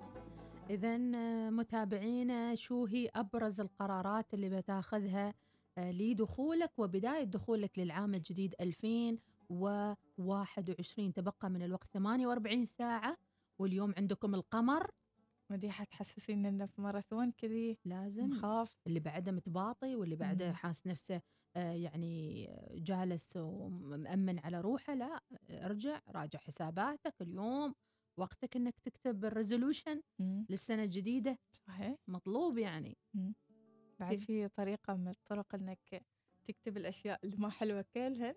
[0.71, 0.99] إذا
[1.51, 5.35] متابعينا شو هي أبرز القرارات اللي بتاخذها
[5.79, 13.17] آه، لدخولك وبداية دخولك للعام الجديد 2021 تبقى من الوقت 48 ساعة
[13.61, 14.91] واليوم عندكم القمر.
[15.51, 18.27] مديحة تحسسين إنه في ماراثون كذي لازم.
[18.27, 20.53] نخاف اللي بعده متباطي واللي بعده.
[20.53, 21.23] حاس نفسه
[21.57, 24.95] آه، يعني جالس ومأمن على روحه.
[24.95, 25.21] لا
[25.51, 27.75] ارجع راجع حساباتك اليوم
[28.17, 30.47] وقتك إنك تكتب الريزولوشن مم.
[30.51, 31.39] للسنة الجديدة.
[31.53, 31.97] صحيح.
[32.09, 32.99] مطلوب يعني.
[34.01, 36.03] بعد؟ في طريقة من الطرق إنك
[36.45, 38.35] تكتب الأشياء اللي ما حلوة كلهن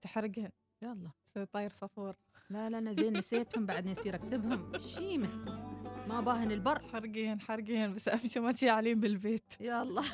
[0.00, 0.50] تحرقهن.
[0.82, 1.10] يلا.
[1.26, 2.14] تسوي طاير صفور.
[2.50, 4.78] لا لا أنا زين نسيتهم بعد يصير أكتبهم.
[4.78, 5.28] شيمه
[6.08, 6.88] ما مباهن البر.
[6.88, 9.54] حرقين حرقين بس أهم شيء ما تشعلين بالبيت.
[9.60, 10.02] يلا.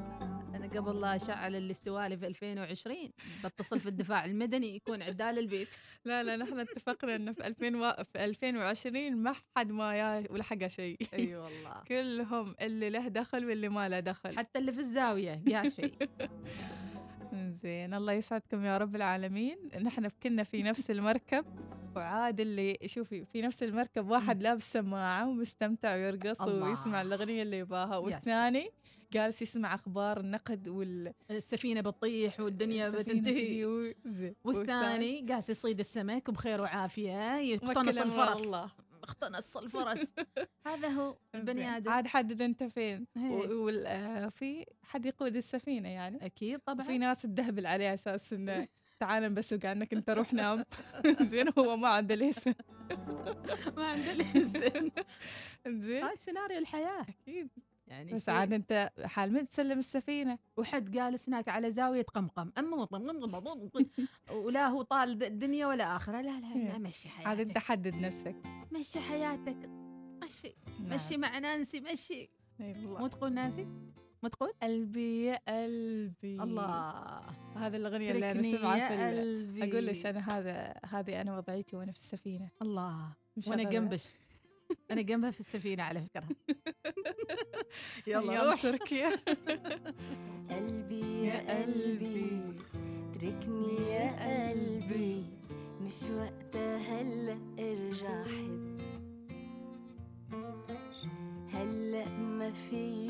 [0.54, 2.96] أنا قبل لا أشعل الاستوالي في 2020
[3.44, 5.68] بتصل في الدفاع المدني يكون عدال البيت.
[6.04, 8.04] لا لا نحن اتفقنا إنه في 2000 و...
[8.04, 10.98] في 2020 ما حد ما يا ولحقه شيء.
[11.14, 11.82] أي والله.
[11.88, 14.36] كلهم اللي له دخل واللي ما له دخل.
[14.36, 15.94] حتى اللي في الزاوية يا شيء.
[17.50, 19.58] زين الله يسعدكم يا رب العالمين.
[19.82, 21.44] نحن كنا في نفس المركب
[21.96, 26.68] وعاد اللي شوفي في نفس المركب واحد لابس سماعة ومستمتع ويرقص الله.
[26.68, 27.96] ويسمع الأغنية اللي يباها.
[27.96, 28.70] والثاني
[29.12, 33.64] جالس يسمع أخبار النقد وال السفينة بتطيح والدنيا بتنتهي.
[33.64, 33.92] و-.
[34.44, 38.46] والثاني قاعد يصيد السمك بخير وعافية يقتنص الفرس.
[38.46, 38.70] الله.
[39.10, 40.06] اقتنص الفرس
[40.66, 41.16] هذا هو.
[41.34, 41.90] البني آدم.
[41.90, 43.06] عاد حدد أنت فين.
[43.16, 43.28] هي.
[43.30, 46.26] و- وال- آه، في حد يقود السفينة يعني.
[46.26, 46.84] أكيد طبعا.
[46.84, 48.68] وفي ناس تدهبل عليه أساس إنه
[49.00, 50.64] تعال نبسوق عنك أنت روح نام.
[51.22, 52.54] زين هو ما عنده ليسن
[53.76, 54.90] ما عنده لسن
[55.66, 57.06] زين هاي سيناريو الحياة.
[57.22, 57.48] أكيد.
[57.90, 60.38] يعني بس عاد انت حال من تسلم السفينة.
[60.56, 62.52] وحد جالس هناك على زاوية قمقم.
[62.58, 62.88] اما
[64.30, 66.20] ولا هو طال الدنيا ولا آخرة.
[66.20, 66.78] لا لا هي.
[66.78, 68.36] مشي عاد انت حياتك حدد نفسك.
[68.72, 69.70] مشي حياتك.
[70.22, 70.54] مشي.
[70.80, 71.80] مشي مع نانسي.
[71.80, 72.30] مشي.
[72.60, 73.64] مو تقول نانسي؟
[74.22, 76.42] مو تقول؟ قلبي يا قلبي.
[76.42, 77.20] الله.
[77.56, 81.98] هذه الأغنية اللي أنا سمعها في أقول لك أنا هذا هذه أنا وضعيتي وأنا في
[81.98, 82.48] السفينة.
[82.62, 83.16] الله.
[83.46, 84.04] وأنا جنبش
[84.90, 86.24] أنا جنبها في السفينة على فكرة.
[88.06, 88.62] يلا روح.
[88.62, 89.10] تركيا.
[90.50, 92.40] قلبي يا قلبي
[93.14, 95.24] تركني يا قلبي.
[95.80, 98.80] مش وقتها هلا ارجع حب.
[101.52, 103.08] هلا ما في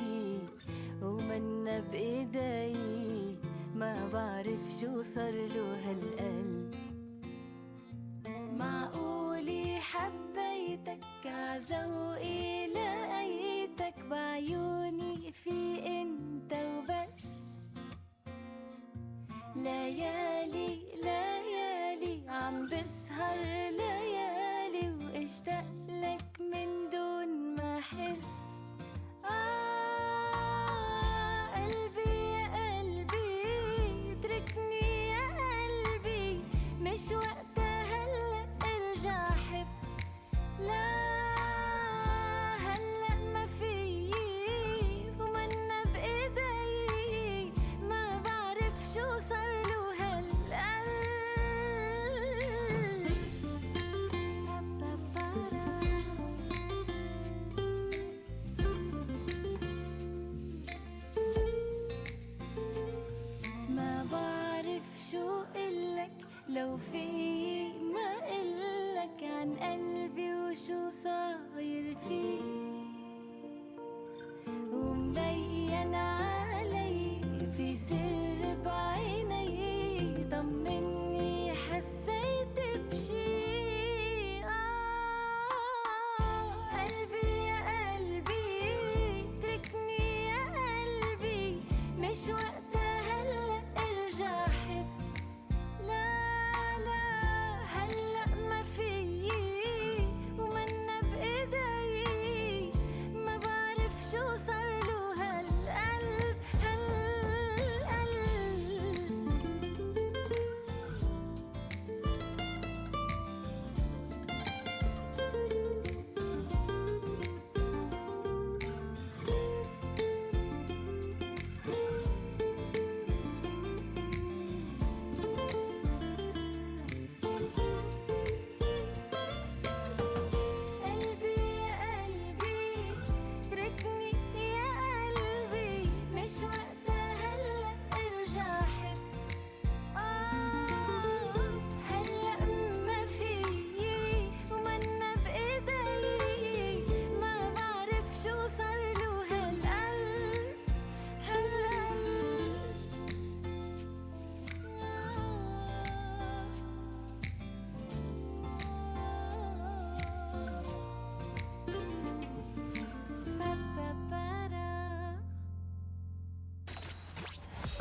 [1.02, 3.38] ومنا بإيدي.
[3.74, 6.74] ما بعرف شو صار له هالقلب.
[8.58, 9.80] معقولي
[11.50, 17.26] عذوقي لقيتك بعيوني في انت وبس
[19.56, 20.39] ليالي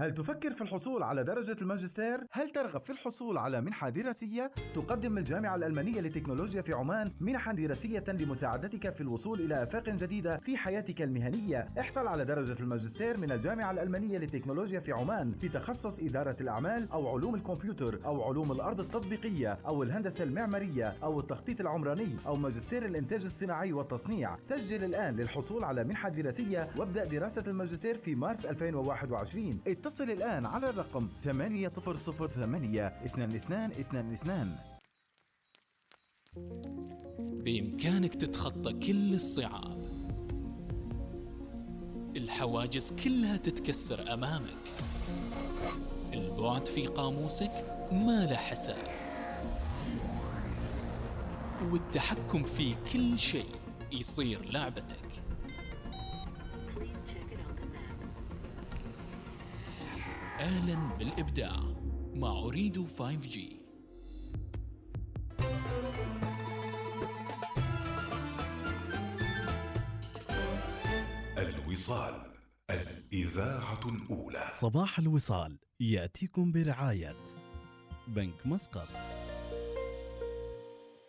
[0.00, 5.18] هل تفكر في الحصول على درجة الماجستير؟ هل ترغب في الحصول على منحة دراسية؟ تقدم
[5.18, 11.02] الجامعة الألمانية للتكنولوجيا في عمان منحا دراسية لمساعدتك في الوصول إلى آفاق جديدة في حياتك
[11.02, 11.68] المهنية.
[11.80, 17.08] احصل على درجة الماجستير من الجامعة الألمانية للتكنولوجيا في عمان في تخصص إدارة الأعمال أو
[17.16, 23.24] علوم الكمبيوتر أو علوم الأرض التطبيقية أو الهندسة المعمارية أو التخطيط العمراني أو ماجستير الإنتاج
[23.24, 24.36] الصناعي والتصنيع.
[24.40, 29.60] سجل الآن للحصول على منحة دراسية وابدأ دراسة الماجستير في مارس 2021.
[29.90, 34.56] اتصل الآن على الرقم 8008 2222
[37.18, 39.84] بإمكانك تتخطى كل الصعاب.
[42.16, 44.64] الحواجز كلها تتكسر أمامك.
[46.12, 48.86] البعد في قاموسك ما له حساب.
[51.72, 53.54] والتحكم في كل شيء
[53.92, 55.29] يصير لعبتك.
[60.40, 61.60] أهلا بالإبداع
[62.14, 63.38] مع أريد 5G
[71.38, 72.14] الوصال
[72.70, 74.48] الإذاعة الأولى.
[74.50, 77.16] صباح الوصال يأتيكم برعاية
[78.08, 78.88] بنك مسقط.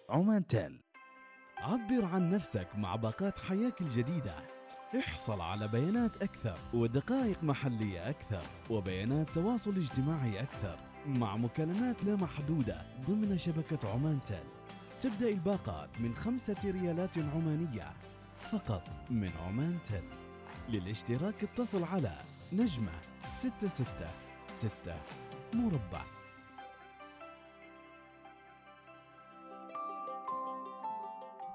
[0.10, 0.84] عمان تيل.
[1.58, 4.61] عبر عن نفسك مع باقات حياك الجديدة.
[5.00, 12.82] احصل على بيانات أكثر ودقائق محلية أكثر وبيانات تواصل اجتماعي أكثر مع مكالمات لا محدودة
[13.08, 14.44] ضمن شبكة عمان تيل
[15.02, 17.94] تبدأ الباقات من خمسة ريالات عمانية
[18.52, 20.04] فقط من عمان تيل
[20.70, 22.18] للاشتراك اتصل على
[22.54, 22.92] نجمة
[23.34, 24.10] ستة ستة
[24.52, 24.96] ستة
[25.54, 26.04] مربع.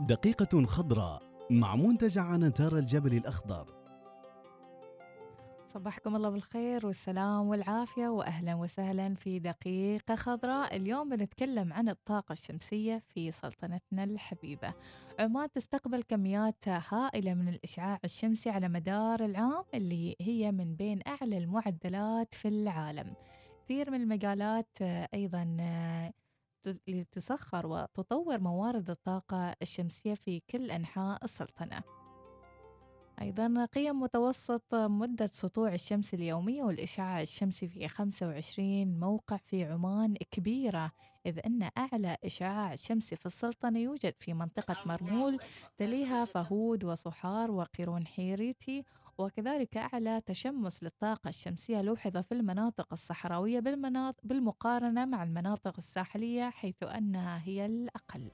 [0.01, 1.36] دقيقة خضراء.
[1.51, 3.67] مع منتجع عنتار الجبل الأخضر.
[5.67, 10.77] صبحكم الله بالخير والسلام والعافية وأهلا وسهلا في دقيقة خضراء.
[10.77, 14.75] اليوم بنتكلم عن الطاقة الشمسية في سلطنتنا الحبيبة.
[15.19, 21.39] عمان تستقبل كميات هائلة من الإشعاع الشمسي على مدار العام اللي هي من بين أعلى
[21.39, 23.15] المعدلات في العالم.
[23.65, 25.57] كثير من المجالات آه، أيضا
[26.89, 31.83] لتسخر وتطور موارد الطاقة الشمسية في كل أنحاء السلطنة.
[33.23, 40.93] أيضا قيم متوسط مدة سطوع الشمس اليومية والإشعاع الشمسي في 25 موقع في عمان كبيرة
[41.27, 45.39] إذ أن أعلى إشعاع شمسي في السلطنة يوجد في منطقة مرمول
[45.77, 48.85] تليها فهود وصحار وقيرون حيريتي
[49.19, 56.83] وكذلك أعلى تشمس للطاقة الشمسية لوحظ في المناطق الصحراوية بالمناطق بالمقارنة مع المناطق الساحلية حيث
[56.83, 58.31] أنها هي الأقل.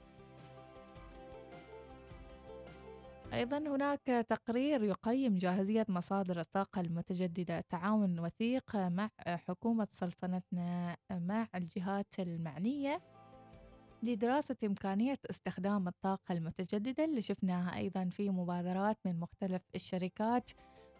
[3.32, 12.14] أيضا هناك تقرير يقيم جاهزية مصادر الطاقة المتجددة تعاون وثيق مع حكومة سلطنتنا مع الجهات
[12.18, 13.00] المعنية
[14.02, 20.50] لدراسة إمكانية استخدام الطاقة المتجددة اللي شفناها أيضا في مبادرات من مختلف الشركات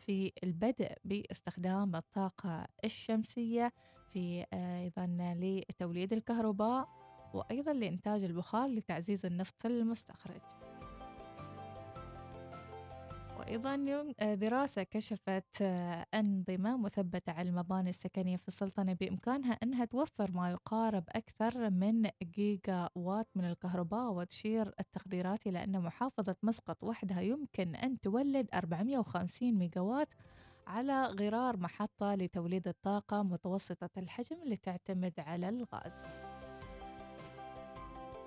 [0.07, 3.72] في البدء باستخدام الطاقة الشمسية
[4.12, 5.07] في آه، أيضا
[5.40, 6.88] لتوليد الكهرباء
[7.34, 10.61] وأيضا لإنتاج البخار لتعزيز النفط المستخرج.
[13.43, 20.30] وأيضا آه، دراسة كشفت آه، أنظمة مثبتة على المباني السكنية في السلطنة بإمكانها أنها توفر
[20.34, 27.20] ما يقارب أكثر من جيجا وات من الكهرباء وتشير التقديرات إلى أن محافظة مسقط وحدها
[27.20, 30.09] يمكن أن تولد 450 ميجاوات
[30.66, 35.93] على غرار محطة لتوليد الطاقة متوسطة الحجم اللي تعتمد على الغاز.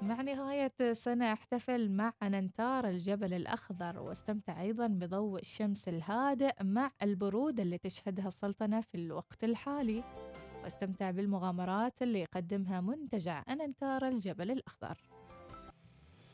[0.01, 7.63] مع نهاية السنة أحتفل مع ننتار الجبل الأخضر واستمتع أيضا بضوء الشمس الهادئ مع البرودة
[7.63, 10.03] اللي تشهدها السلطنة في الوقت الحالي.
[10.63, 14.97] واستمتع بالمغامرات اللي يقدمها منتجع أننتار الجبل الأخضر.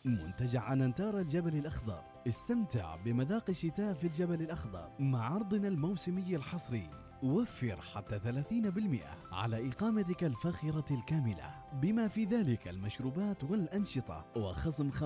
[0.05, 6.89] منتجع أننتار الجبل الأخضر استمتع بمذاق الشتاء في الجبل الأخضر مع عرضنا الموسمي الحصري.
[7.23, 15.03] وفر حتى 30% على إقامتك الفاخرة الكاملة بما في ذلك المشروبات والأنشطة وخصم 50%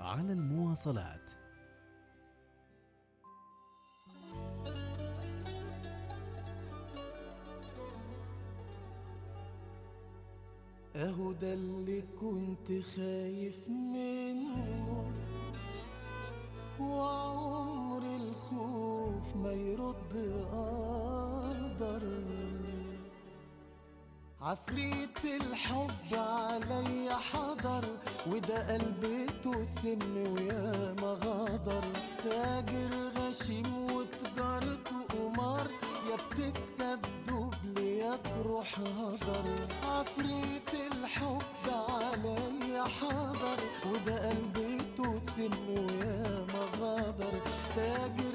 [0.00, 1.30] على المواصلات.
[10.96, 12.66] اهو ده اللي كنت
[12.96, 15.12] خايف منه.
[19.86, 20.14] يرد
[21.80, 22.98] قدرني
[24.42, 27.84] عفريت الحب علي حضر
[28.26, 31.84] وده قلبته سم ويا ما غدر
[32.24, 35.66] تاجر غشيم وتجارته قمار
[36.10, 39.44] يا بتكسب دبل يا تروح هدر.
[39.84, 43.58] عفريت الحب علي حضر
[43.92, 47.34] وده قلبته سم ويا ما غدر
[47.76, 48.25] تاجر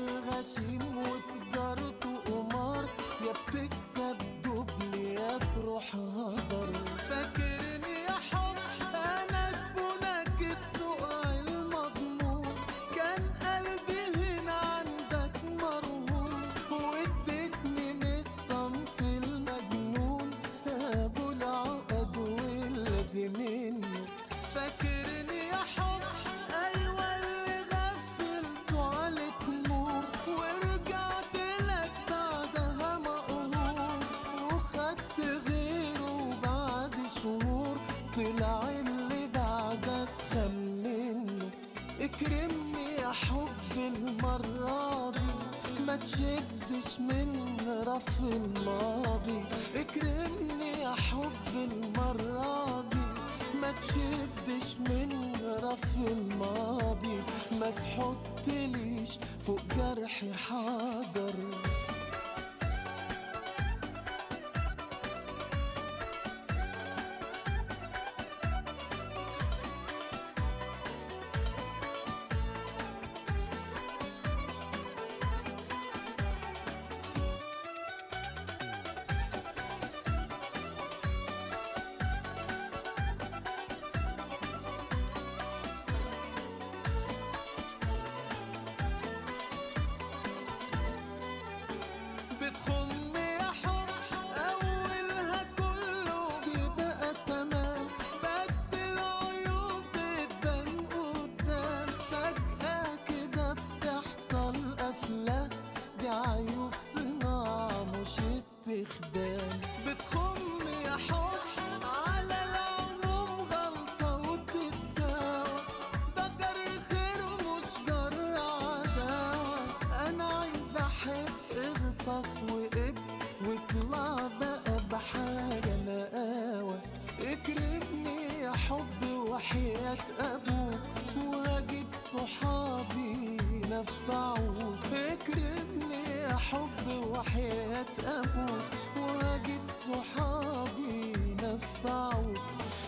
[134.94, 138.64] اكرمني يا حب وحياة أبوك
[138.98, 141.14] وهجيب صحابي
[141.44, 142.38] نفعوك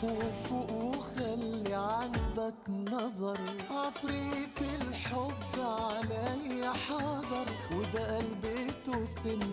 [0.04, 3.38] وفوق وخلي عندك نظر
[3.72, 9.53] عفريت الحب عليا حاضر وده قلبته سن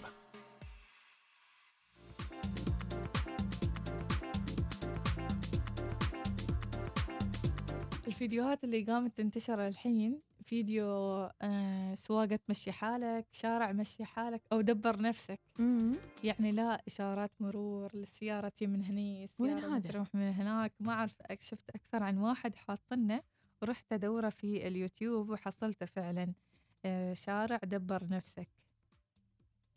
[8.11, 10.85] الفيديوهات اللي قامت تنتشر الحين فيديو
[11.41, 15.39] آه سواقة مشي حالك شارع مشي حالك أو دبر نفسك.
[16.23, 20.73] يعني لا إشارات مرور السيارة تي من هني وين السيارة هذا؟ تروح من هناك.
[20.79, 23.21] ما أعرف شفت أكثر عن واحد حاطنه
[23.61, 26.33] ورحت أدوره في اليوتيوب وحصلته فعلا.
[26.85, 28.49] آه شارع دبر نفسك.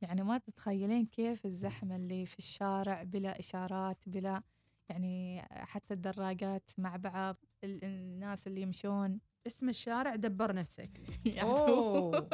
[0.03, 4.43] يعني ما تتخيلين كيف الزحمة اللي في الشارع بلا إشارات بلا
[4.89, 9.20] يعني حتى الدراجات مع بعض ال- الناس اللي يمشون.
[9.47, 10.91] اسم الشارع دبر نفسك.
[11.37, 12.28] يعني أوه.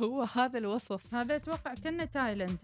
[0.00, 1.14] هو, هذا الوصف.
[1.14, 2.58] هذا أتوقع كنا تايلاند.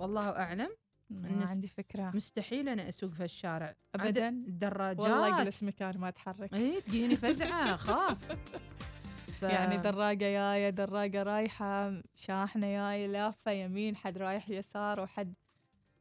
[0.00, 0.68] والله أعلم.
[1.10, 2.10] ما عندي فكرة.
[2.14, 5.00] مستحيل أنا أسوق في الشارع؟ عاد الدراجات.
[5.00, 8.32] والله اجلس مكان ما اتحرك اي تجيني فزعة أخاف.
[9.40, 9.42] ف...
[9.42, 15.34] يعني دراجة جاية دراجة رايحة شاحنة جاية لافة يمين حد رايح يسار وحد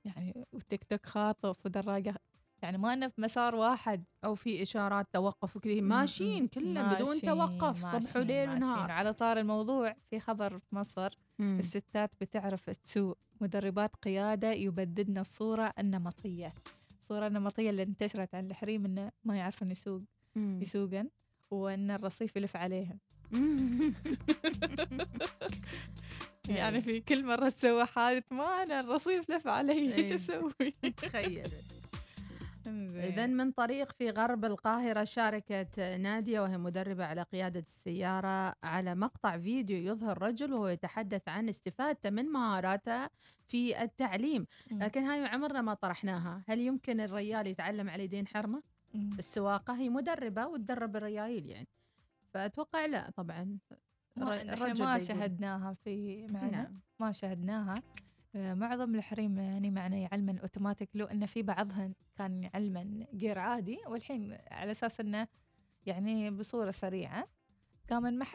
[0.05, 2.15] يعني وتيك توك خاطف ودراجة
[2.61, 7.83] يعني ما أنا في مسار واحد أو في إشارات توقف وكذا ماشيين كلهم بدون توقف
[7.83, 8.49] صبح وليل.
[8.49, 11.57] ونهار على طار الموضوع في خبر في مصر مم.
[11.59, 16.53] الستات بتعرف تسوق مدربات قيادة يبددن الصورة النمطية
[16.91, 20.01] الصورة النمطية اللي انتشرت عن الحريم إنه ما يعرفن يسوق.
[20.35, 21.09] يسوقن
[21.51, 22.99] وإن الرصيف يلف عليهم
[26.49, 30.15] يعني في كل مرة تسوي حادث ما أنا الرصيف لف علي إيش إيه.
[30.15, 31.49] أسوي؟ تخيل.
[32.67, 39.37] إذا من طريق في غرب القاهرة شاركت نادية وهي مدربة على قيادة السيارة على مقطع
[39.37, 43.07] فيديو يظهر رجل وهو يتحدث عن استفادته من مهاراته
[43.47, 44.45] في التعليم.
[44.71, 48.63] لكن هاي عمرنا ما طرحناها هل يمكن الريال يتعلم على يدين حرمة.
[48.95, 51.67] السواقة هي مدربة وتدرب الريايل يعني
[52.33, 53.57] فأتوقع لا طبعا
[54.17, 54.97] الرجل ما.
[54.97, 56.79] شاهدناها في معنا نعم.
[56.99, 57.83] ما شاهدناها
[58.35, 64.37] معظم الحريم يعني معنا يعلمن اوتوماتيك لو إن في بعضهن كان يعلمن جير عادي والحين
[64.51, 65.27] على أساس إنه
[65.85, 67.27] يعني بصورة سريعة
[67.89, 68.25] قام ما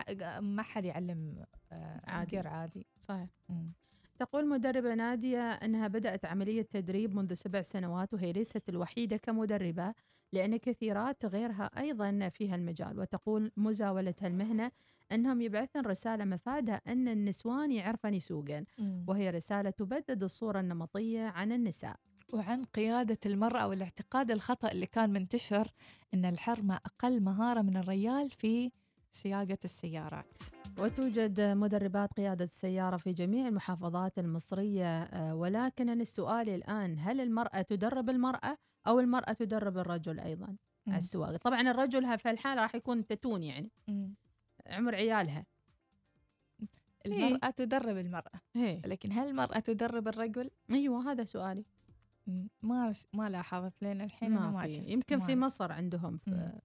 [0.41, 2.31] ما حد يعلم آه، عادي.
[2.31, 3.73] جير عادي صحيح مم.
[4.19, 9.95] تقول مدربة نادية أنها بدأت عملية تدريب منذ سبع سنوات وهي ليست الوحيدة كمدربة
[10.33, 14.73] لأن كثيرات غيرها أيضا في هالمجال وتقول مزاولة هالمهنة
[15.13, 18.65] أنهم يبعثن رسالة مفادها أن النسوان يعرفن يسوقن.
[19.09, 21.97] وهي رسالة تبدد الصورة النمطية عن النساء.
[22.33, 25.73] وعن قيادة المرأة والاعتقاد الخطأ اللي كان منتشر
[26.15, 28.71] أن الحرمة أقل مهارة من الريال في
[29.13, 30.27] سياقة السيارات.
[30.81, 38.11] وتوجد مدربات قيادة السيارة في جميع المحافظات المصرية آه، ولكن السؤال الآن هل المرأة تدرب
[38.11, 38.57] المرأة؟
[38.87, 40.57] أو المرأة تدرب الرجل أيضا على
[40.87, 40.95] مم.
[40.95, 44.15] السواقة طبعا الرجل في الحالة راح يكون تتون يعني مم.
[44.67, 45.47] عمر عيالها
[47.07, 48.83] المرأة تدرب المرأة هي.
[48.87, 51.65] لكن هل المرأة تدرب الرجل؟ أيوة هذا سؤالي.
[52.63, 54.75] ما ما لاحظت لين الحين ما ما في.
[54.75, 55.37] شفت يمكن ما في.
[55.37, 56.61] مصر عندهم في مم.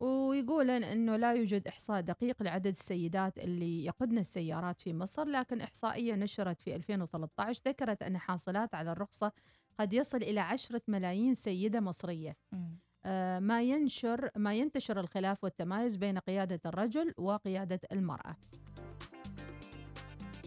[0.00, 6.14] ويقولن إنه لا يوجد إحصاء دقيق لعدد السيدات اللي يقودن السيارات في مصر لكن إحصائية
[6.14, 9.32] نشرت في 2013 ذكرت أن حاصلات على الرخصة
[9.78, 12.78] قد يصل إلى عشرة ملايين سيدة مصرية مم.
[13.04, 18.36] آه، ما ينشر ما ينتشر الخلاف والتمايز بين قيادة الرجل وقيادة المرأة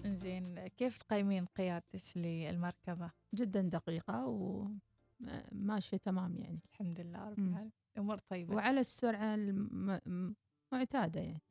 [0.06, 7.40] زين كيف تقيمين قيادتك للمركبة؟ جدا دقيقة وماشيه تمام يعني الحمد لله رب.
[7.40, 11.42] العالمين أمور طيبة وعلى السرعة المعتاده يعني.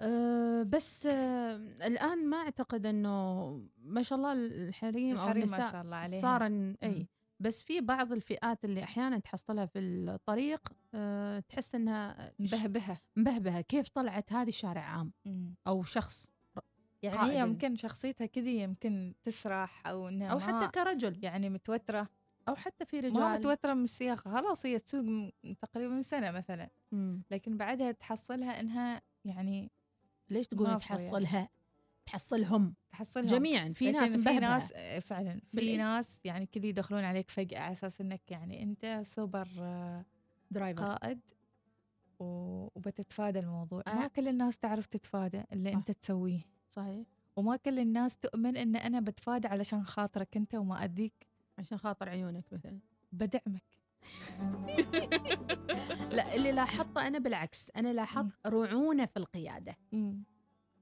[0.00, 3.46] أه بس أه الآن ما أعتقد أنه
[3.84, 6.22] ما شاء الله الحريم الحريم ما النساء شاء الله عليهم.
[6.22, 6.42] صار.
[6.82, 7.08] أي
[7.40, 13.60] بس في بعض الفئات اللي أحيانا تحصلها في الطريق أه تحس أنها ش- مبهبهة مبهبهة
[13.60, 15.12] كيف طلعت هذه شارع عام.
[15.66, 16.28] أو شخص
[17.02, 22.08] يعني هي يمكن شخصيتها كذي يمكن تسرح أو إنها أو ما- حتى كرجل يعني متوترة
[22.48, 25.04] أو حتى في ما رجال متوترة من السياقة خلاص هي تسوق
[25.62, 27.22] تقريبا من سنة مثلا مم.
[27.30, 29.70] لكن بعدها تحصلها إنها يعني
[30.30, 30.76] ليش ما فوية.
[30.78, 31.48] تحصلها؟
[32.06, 33.26] تحصلهم تحصلهم.
[33.26, 33.72] جميعا.
[33.72, 35.40] في ناس في ناس آه، فعلا.
[35.54, 40.04] في؟ ناس يعني كذي يدخلون عليك فجأة على أساس إنك يعني أنت سوبر آه،
[40.50, 40.82] driver.
[40.84, 41.20] قائد
[42.18, 43.82] وبتتفادى الموضوع.
[43.86, 43.94] آه.
[43.94, 45.76] ما كل الناس تعرف تتفادى اللي صح.
[45.76, 46.40] أنت تسويه.
[46.70, 47.06] صحيح.
[47.36, 51.26] وما كل الناس تؤمن إن أنا بتفادى علشان خاطرك أنت وما أديك
[51.58, 52.78] عشان خاطر عيونك مثلا.
[53.12, 53.77] بدعمك.
[56.12, 60.22] لا اللي لاحظته أنا بالعكس أنا لاحظت رعونة في القيادة مم.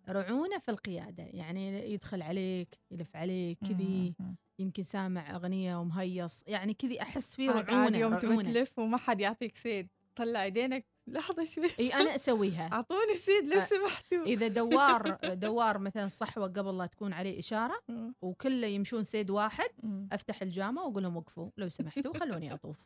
[0.09, 4.15] رعونة في القيادة يعني يدخل عليك يلف عليك كذي.
[4.59, 8.97] يمكن سامع أغنية ومهيص يعني كذي أحس في عاد- عاد رعونة يوم تبي تلف وما
[8.97, 14.49] حد يعطيك سيد طلع ايدينك لحظة شوي إي أنا أسويها أعطوني سيد لو سمحتوا إذا
[14.49, 18.15] دوار دوار مثلا صحوة قبل لا تكون عليه إشارة مم.
[18.23, 20.09] وكله يمشون سيد واحد مم.
[20.13, 22.77] أفتح الجامة وأقول لهم وقفوا لو سمحتوا خلوني أطوف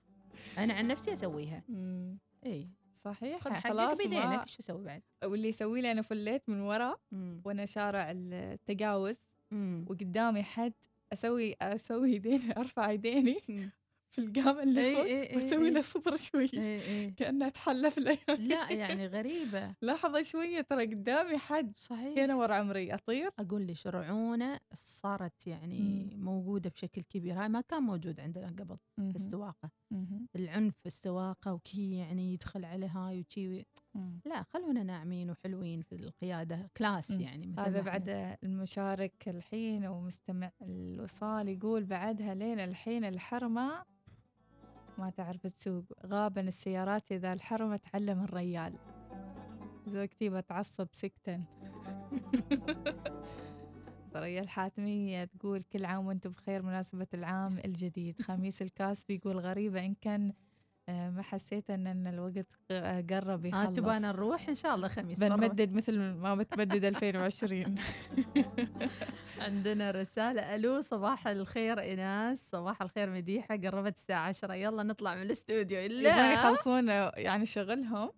[0.59, 2.19] أنا عن نفسي أسويها مم.
[2.47, 6.61] إي صحيح خذ حقك خلاص بيدينك شو أسوي بعد واللي يسوي لي أنا فليت من
[6.61, 6.97] ورا.
[7.45, 9.17] وأنا شارع التجاوز.
[9.87, 10.73] وقدامي حد
[11.13, 13.71] أسوي أسوي يديني أرفع يديني.
[14.11, 15.71] في القامه اللي إي فوق إي إي وأسوي إي.
[15.71, 17.11] له صبر شوي إي إي.
[17.11, 22.95] كأنها تحلف لي لا يعني غريبة لحظه شوية ترى قدامي حد صحيح هنا ورا عمري
[22.95, 26.25] أطير أقول لك رعونه صارت يعني مم.
[26.25, 29.11] موجودة بشكل كبير هاي ما كان موجود عندنا قبل مهم.
[29.11, 30.29] في السواقه مهم.
[30.37, 34.21] العنف في السواقه وكي يعني يدخل على هاي وكي مم.
[34.27, 37.21] لا خلونا ناعمين وحلوين في القيادة class مم.
[37.21, 43.85] يعني مثل هذا بعد المشارك الحين ومستمع الوصال يقول بعدها لين الحين الحرمة
[45.01, 45.85] ما تعرف تسوق.
[46.07, 48.75] غابن السيارات إذا الحرمة تعلم الريال.
[49.87, 51.45] زوجتي بتعصب سكتا.
[54.13, 58.23] ثريا الحاتمية تقول كل عام وأنتم بخير مناسبة العام الجديد.
[58.23, 60.33] خميس الكاس بيقول غريبة إن كان
[60.93, 63.77] ما حسيت أن أن الوقت آه، قرب ها يخلص.
[63.77, 65.19] تبانا نروح؟ إن شاء الله خميس.
[65.21, 67.75] بنمدد مثل ما بتمدد 2020
[69.41, 75.23] عندنا رسالة ألو صباح الخير إيناس صباح الخير مديحة قربت الساعة 10 يلا نطلع من
[75.23, 75.79] الاستوديو.
[75.81, 78.11] يبغون لا يخلصون يعني شغلهم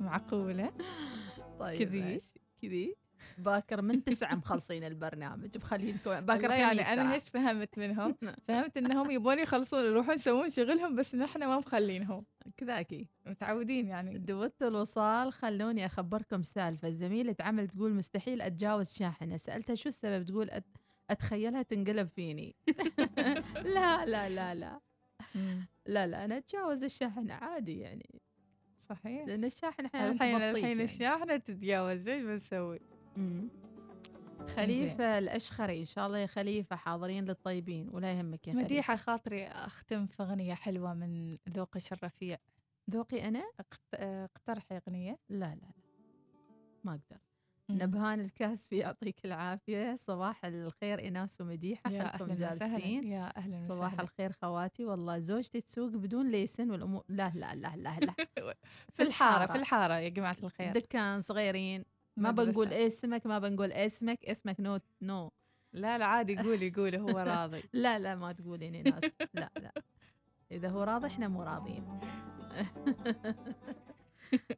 [0.00, 0.72] معقولة
[1.60, 2.20] طيب كذي.
[2.62, 2.96] كذي؟
[3.38, 5.58] باكر من تسعة مخلصين البرنامج.
[5.58, 7.12] بخلينكم باكر يعني ترى.
[7.12, 8.16] إيش فهمت منهم.
[8.48, 12.24] فهمت إنهم يبغون يخلصون يروحون يسوون شغلهم بس نحن ما مخلينهم.
[12.56, 14.18] كذاكي متعودين يعني.
[14.18, 16.90] دوت الوصال خلوني أخبركم سالفة.
[16.90, 19.36] زميلة عمل تقول مستحيل أتجاوز شاحنة.
[19.36, 20.64] سألتها شو السبب؟ تقول أت...
[21.10, 22.54] أتخيلها تنقلب فيني.
[23.74, 24.80] لا لا لا لا.
[25.86, 28.22] لا لا أنا أتجاوز الشاحنة عادي يعني.
[28.80, 29.26] صحيح.
[29.26, 30.84] لأن الشاحنة أحيانا الحين الحين يعني.
[30.84, 32.80] الشاحنة تتجاوز إيش بنسوي؟
[34.56, 38.64] خليفة الأشخري إن شاء الله يا خليفة حاضرين للطيبين ولا يهمك يا خليفة.
[38.64, 42.38] مديحة خاطري أختم في أغنية حلوة من ذوقش الرفيع
[42.90, 45.18] ذوقي أنا؟ اقت- اقترحي أغنية.
[45.28, 45.72] لا لا لا
[46.84, 47.20] ما أقدر.
[47.70, 49.96] نبهان الكاسبي يعطيك العافية.
[49.96, 53.04] صباح الخير إناس ومديحة يا أهلا جالسين.
[53.04, 54.84] يا أهلا صباح وسهلا الخير خواتي.
[54.84, 57.04] والله زوجتي تسوق بدون ليسن والأمور.
[57.08, 58.14] لا لا لا لا لا.
[58.94, 60.72] في الحارة في الحارة يا جماعة الخير.
[60.72, 61.84] دكان صغيرين.
[62.16, 62.30] ما.
[62.30, 65.30] بنقول اسمك ما بنقول اسمك اسمك no no.
[65.72, 67.62] لا لا عادي قولي قولي هو راضي.
[67.72, 69.04] لا لا ما تقولين ناس.
[69.34, 69.72] لا لا.
[70.52, 71.84] إذا هو راضي إحنا مو راضيين.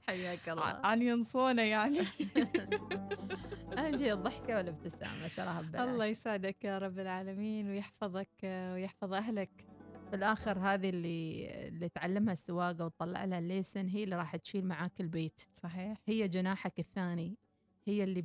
[0.08, 0.64] حياك الله.
[0.64, 1.98] عن ينصونه يعني.
[3.78, 5.88] أهم شيء الضحكة والابتسامة تراها ببلاش.
[5.88, 9.50] الله يسعدك يا رب العالمين ويحفظك آه، ويحفظ أهلك.
[10.12, 15.00] بالاخر هذه اللي اللي تعلمها السواقة وتطلع لها ال licence هي اللي راح تشيل معاك
[15.00, 15.40] البيت.
[15.54, 15.98] صحيح.
[16.06, 17.36] هي جناحك الثاني.
[17.86, 18.22] هي اللي.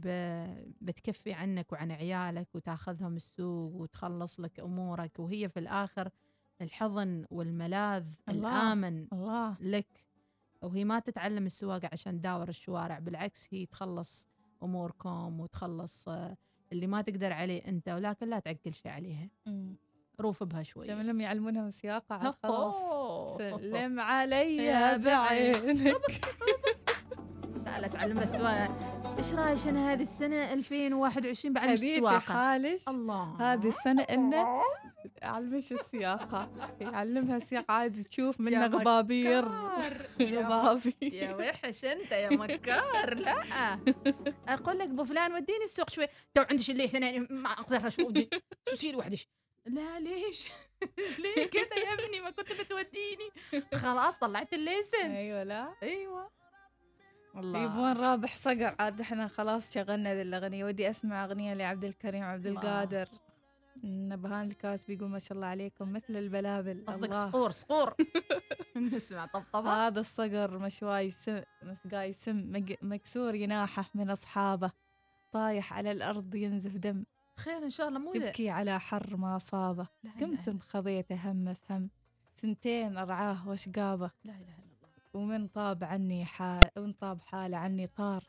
[0.81, 6.09] بتكفي عنك وعن عيالك وتاخذهم السوق وتخلص لك أمورك وهي في الآخر
[6.61, 8.49] الحضن والملاذ الله.
[8.63, 10.05] الآمن الله لك
[10.61, 14.27] وهي ما تتعلم السواقة عشان تداور الشوارع بالعكس هي تخلص
[14.63, 16.37] أموركم وتخلص آه،
[16.71, 19.29] اللي ما تقدر عليه أنت ولكن لا تعقل شيء عليها.
[20.19, 23.37] روف بها شوي لهم يعلمونها موسيقى عاد خلاص.
[23.37, 26.01] سلم علي بعينك
[27.79, 33.35] لا تعلم السواقه إيش رأيك أنا هذه السنة 2021 بعلم السواقه خالش الله.
[33.39, 34.61] هذه السنة إنه
[35.23, 36.51] أعلمش السياقة
[36.81, 39.45] يعلمها السياقة عادي تشوف منه يا غبابير.
[40.35, 43.13] غبابي يا وحش أنت يا مكار.
[43.13, 43.43] لا.
[44.47, 46.07] أقول لك أبو فلان وديني السوق شوي.
[46.35, 48.29] تو عندي شي ليش؟ أنا ما أقدر شو ودي.
[48.69, 49.27] شو تصير وحدش
[49.65, 50.47] لا ليش؟
[51.23, 53.29] ليه كذا يا ابني؟ ما كنت بتوديني.
[53.73, 55.11] خلاص طلعت ال licence.
[55.11, 55.73] أيوة لا.
[55.83, 56.38] أيوه.
[57.35, 57.63] والله.
[57.63, 58.75] يبون رابح صقر.
[58.79, 60.65] عاد إحنا خلاص شغلنا ذي الأغنية.
[60.65, 62.61] ودي أسمع أغنية لعبد الكريم عبد الله.
[62.61, 63.07] القادر.
[63.83, 66.83] نبهان الكاس بيقول ما شاء الله عليكم مثل البلابل.
[66.87, 67.29] قصدك الله.
[67.29, 67.95] صقور صقور.
[68.93, 69.87] نسمع طبطبة.
[69.87, 74.71] هذا الصقر مشواي سم مسقاي سم مكسور جناحه من أصحابه.
[75.31, 77.03] طايح على الأرض ينزف دم.
[77.39, 79.87] خير إن شاء الله مو يبكي على حر ما صابه
[80.21, 81.89] قمت مخضيته هم فهم
[82.35, 84.68] سنتين أرعاه وشقابه لا إله إلا الله
[85.13, 88.23] ومن طاب عني حال ومن طاب حالة عني طار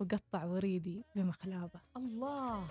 [0.00, 1.80] وقطع وريدي بمخلابه.
[1.96, 2.64] الله!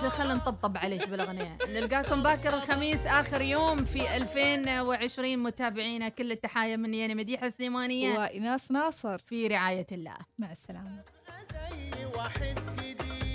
[0.00, 1.58] زين خلينا نطبطب عليش بالأغنية.
[1.68, 8.70] نلقاكم باكر الخميس آخر يوم في 2020 متابعينا كل التحايا مني أنا مديحه السليمانيه وإناس
[8.70, 9.18] ناصر.
[9.18, 10.16] في رعاية الله.
[10.38, 11.04] مع السلامة.
[11.52, 13.25] زي واحد جديد.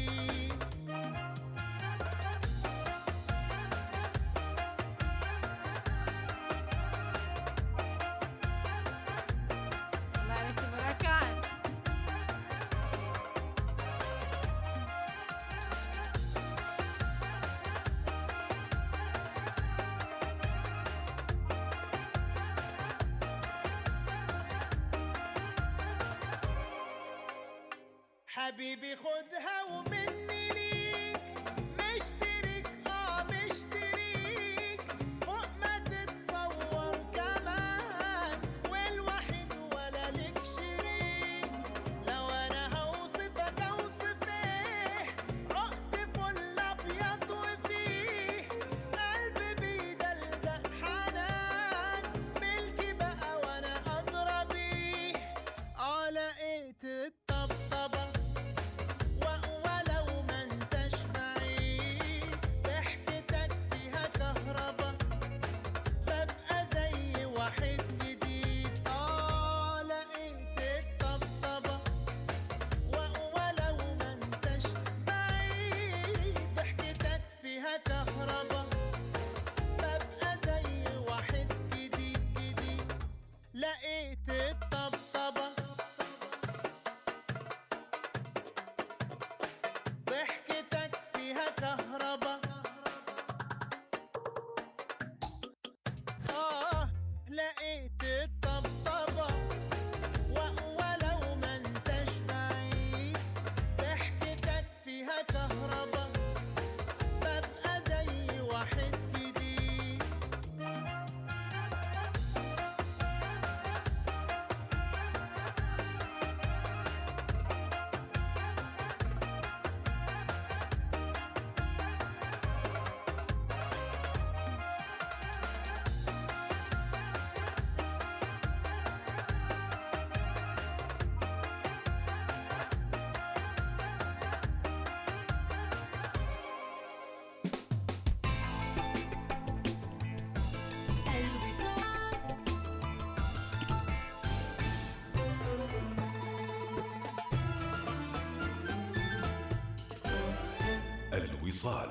[151.61, 151.89] الوصال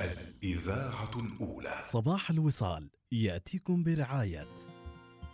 [0.00, 1.78] الإذاعة الأولى.
[1.82, 4.48] صباح الوصال يأتيكم برعاية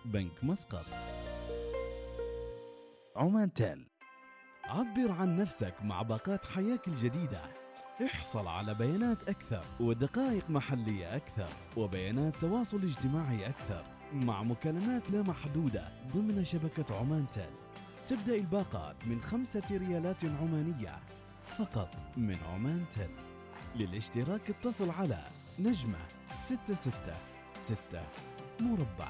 [0.04, 0.86] بنك مسقط.
[3.16, 3.86] عمان تيل
[4.64, 7.40] عبر عن نفسك مع باقات حياك الجديدة.
[8.04, 15.88] احصل على بيانات أكثر ودقائق محلية أكثر وبيانات تواصل اجتماعي أكثر مع مكالمات لا محدودة
[16.14, 17.50] ضمن شبكة عمان تل
[18.06, 21.00] تبدأ الباقات من خمسة ريالات عمانية
[21.58, 23.31] فقط من عمان تل
[23.76, 25.18] للاشتراك اتصل على
[25.58, 25.98] نجمة
[26.40, 27.14] ستة ستة
[27.58, 28.02] ستة
[28.60, 29.08] مربع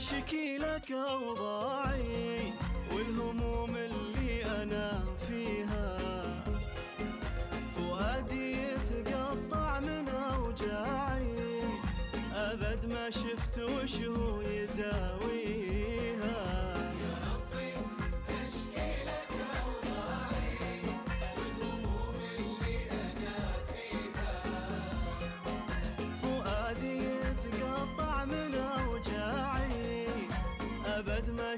[0.00, 1.59] She killed a kavga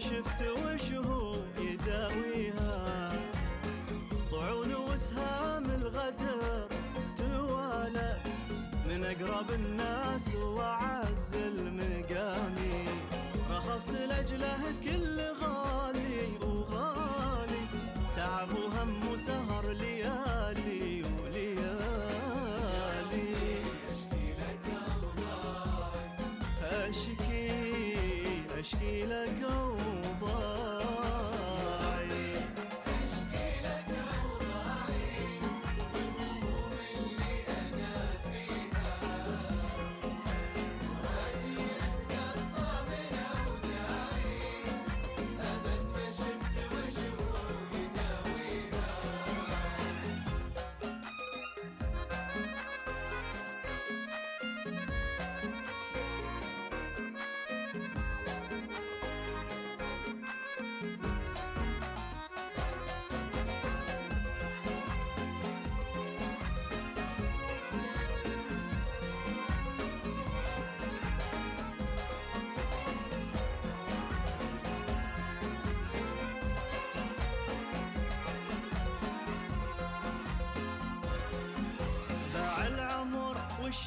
[0.03, 0.92] شفت وش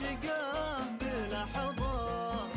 [0.02, 2.48] العمر والشقاه بلحظة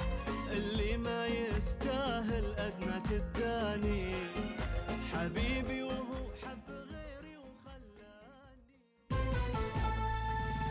[0.53, 4.15] اللي ما يستاهل أدنى تداني
[5.13, 7.37] حبيبي وهو حب غيري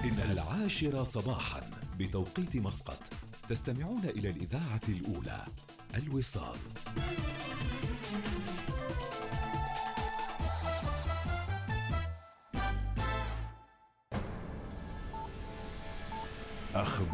[0.04, 1.62] إنها العاشرة صباحا
[2.00, 3.00] بتوقيت مسقط
[3.50, 5.46] تستمعون إلى الإذاعة الأولى
[5.96, 6.58] الوصال.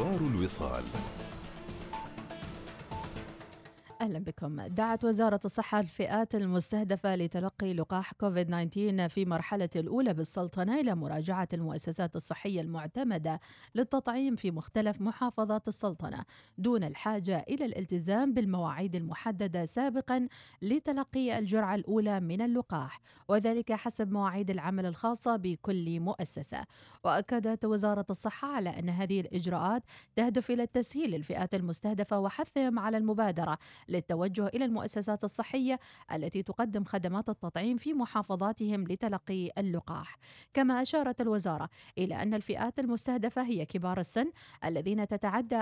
[0.04, 0.84] أخبار الوصال.
[4.24, 4.62] بكم.
[4.62, 11.48] دعت وزارة الصحة الفئات المستهدفة لتلقي لقاح كوفيد 19 في مرحلة الأولى بالسلطنة إلى مراجعة
[11.54, 13.40] المؤسسات الصحية المعتمدة
[13.76, 16.26] للتطعيم في مختلف محافظات السلطنة
[16.58, 20.28] دون الحاجة إلى الالتزام بالمواعيد المحددة سابقا
[20.62, 26.66] لتلقي الجرعة الأولى من اللقاح وذلك حسب مواعيد العمل الخاصة بكل مؤسسة.
[27.04, 29.84] وأكدت وزارة الصحة على أن هذه الإجراءات
[30.16, 33.58] تهدف إلى التسهيل الفئات المستهدفة وحثهم على المبادرة
[34.14, 35.80] للتوجه إلى المؤسسات الصحية
[36.14, 40.18] التي تقدم خدمات التطعيم في محافظاتهم لتلقي اللقاح.
[40.54, 44.32] كما أشارت الوزارة إلى أن الفئات المستهدفة هي كبار السن
[44.66, 45.56] الذين تتعدى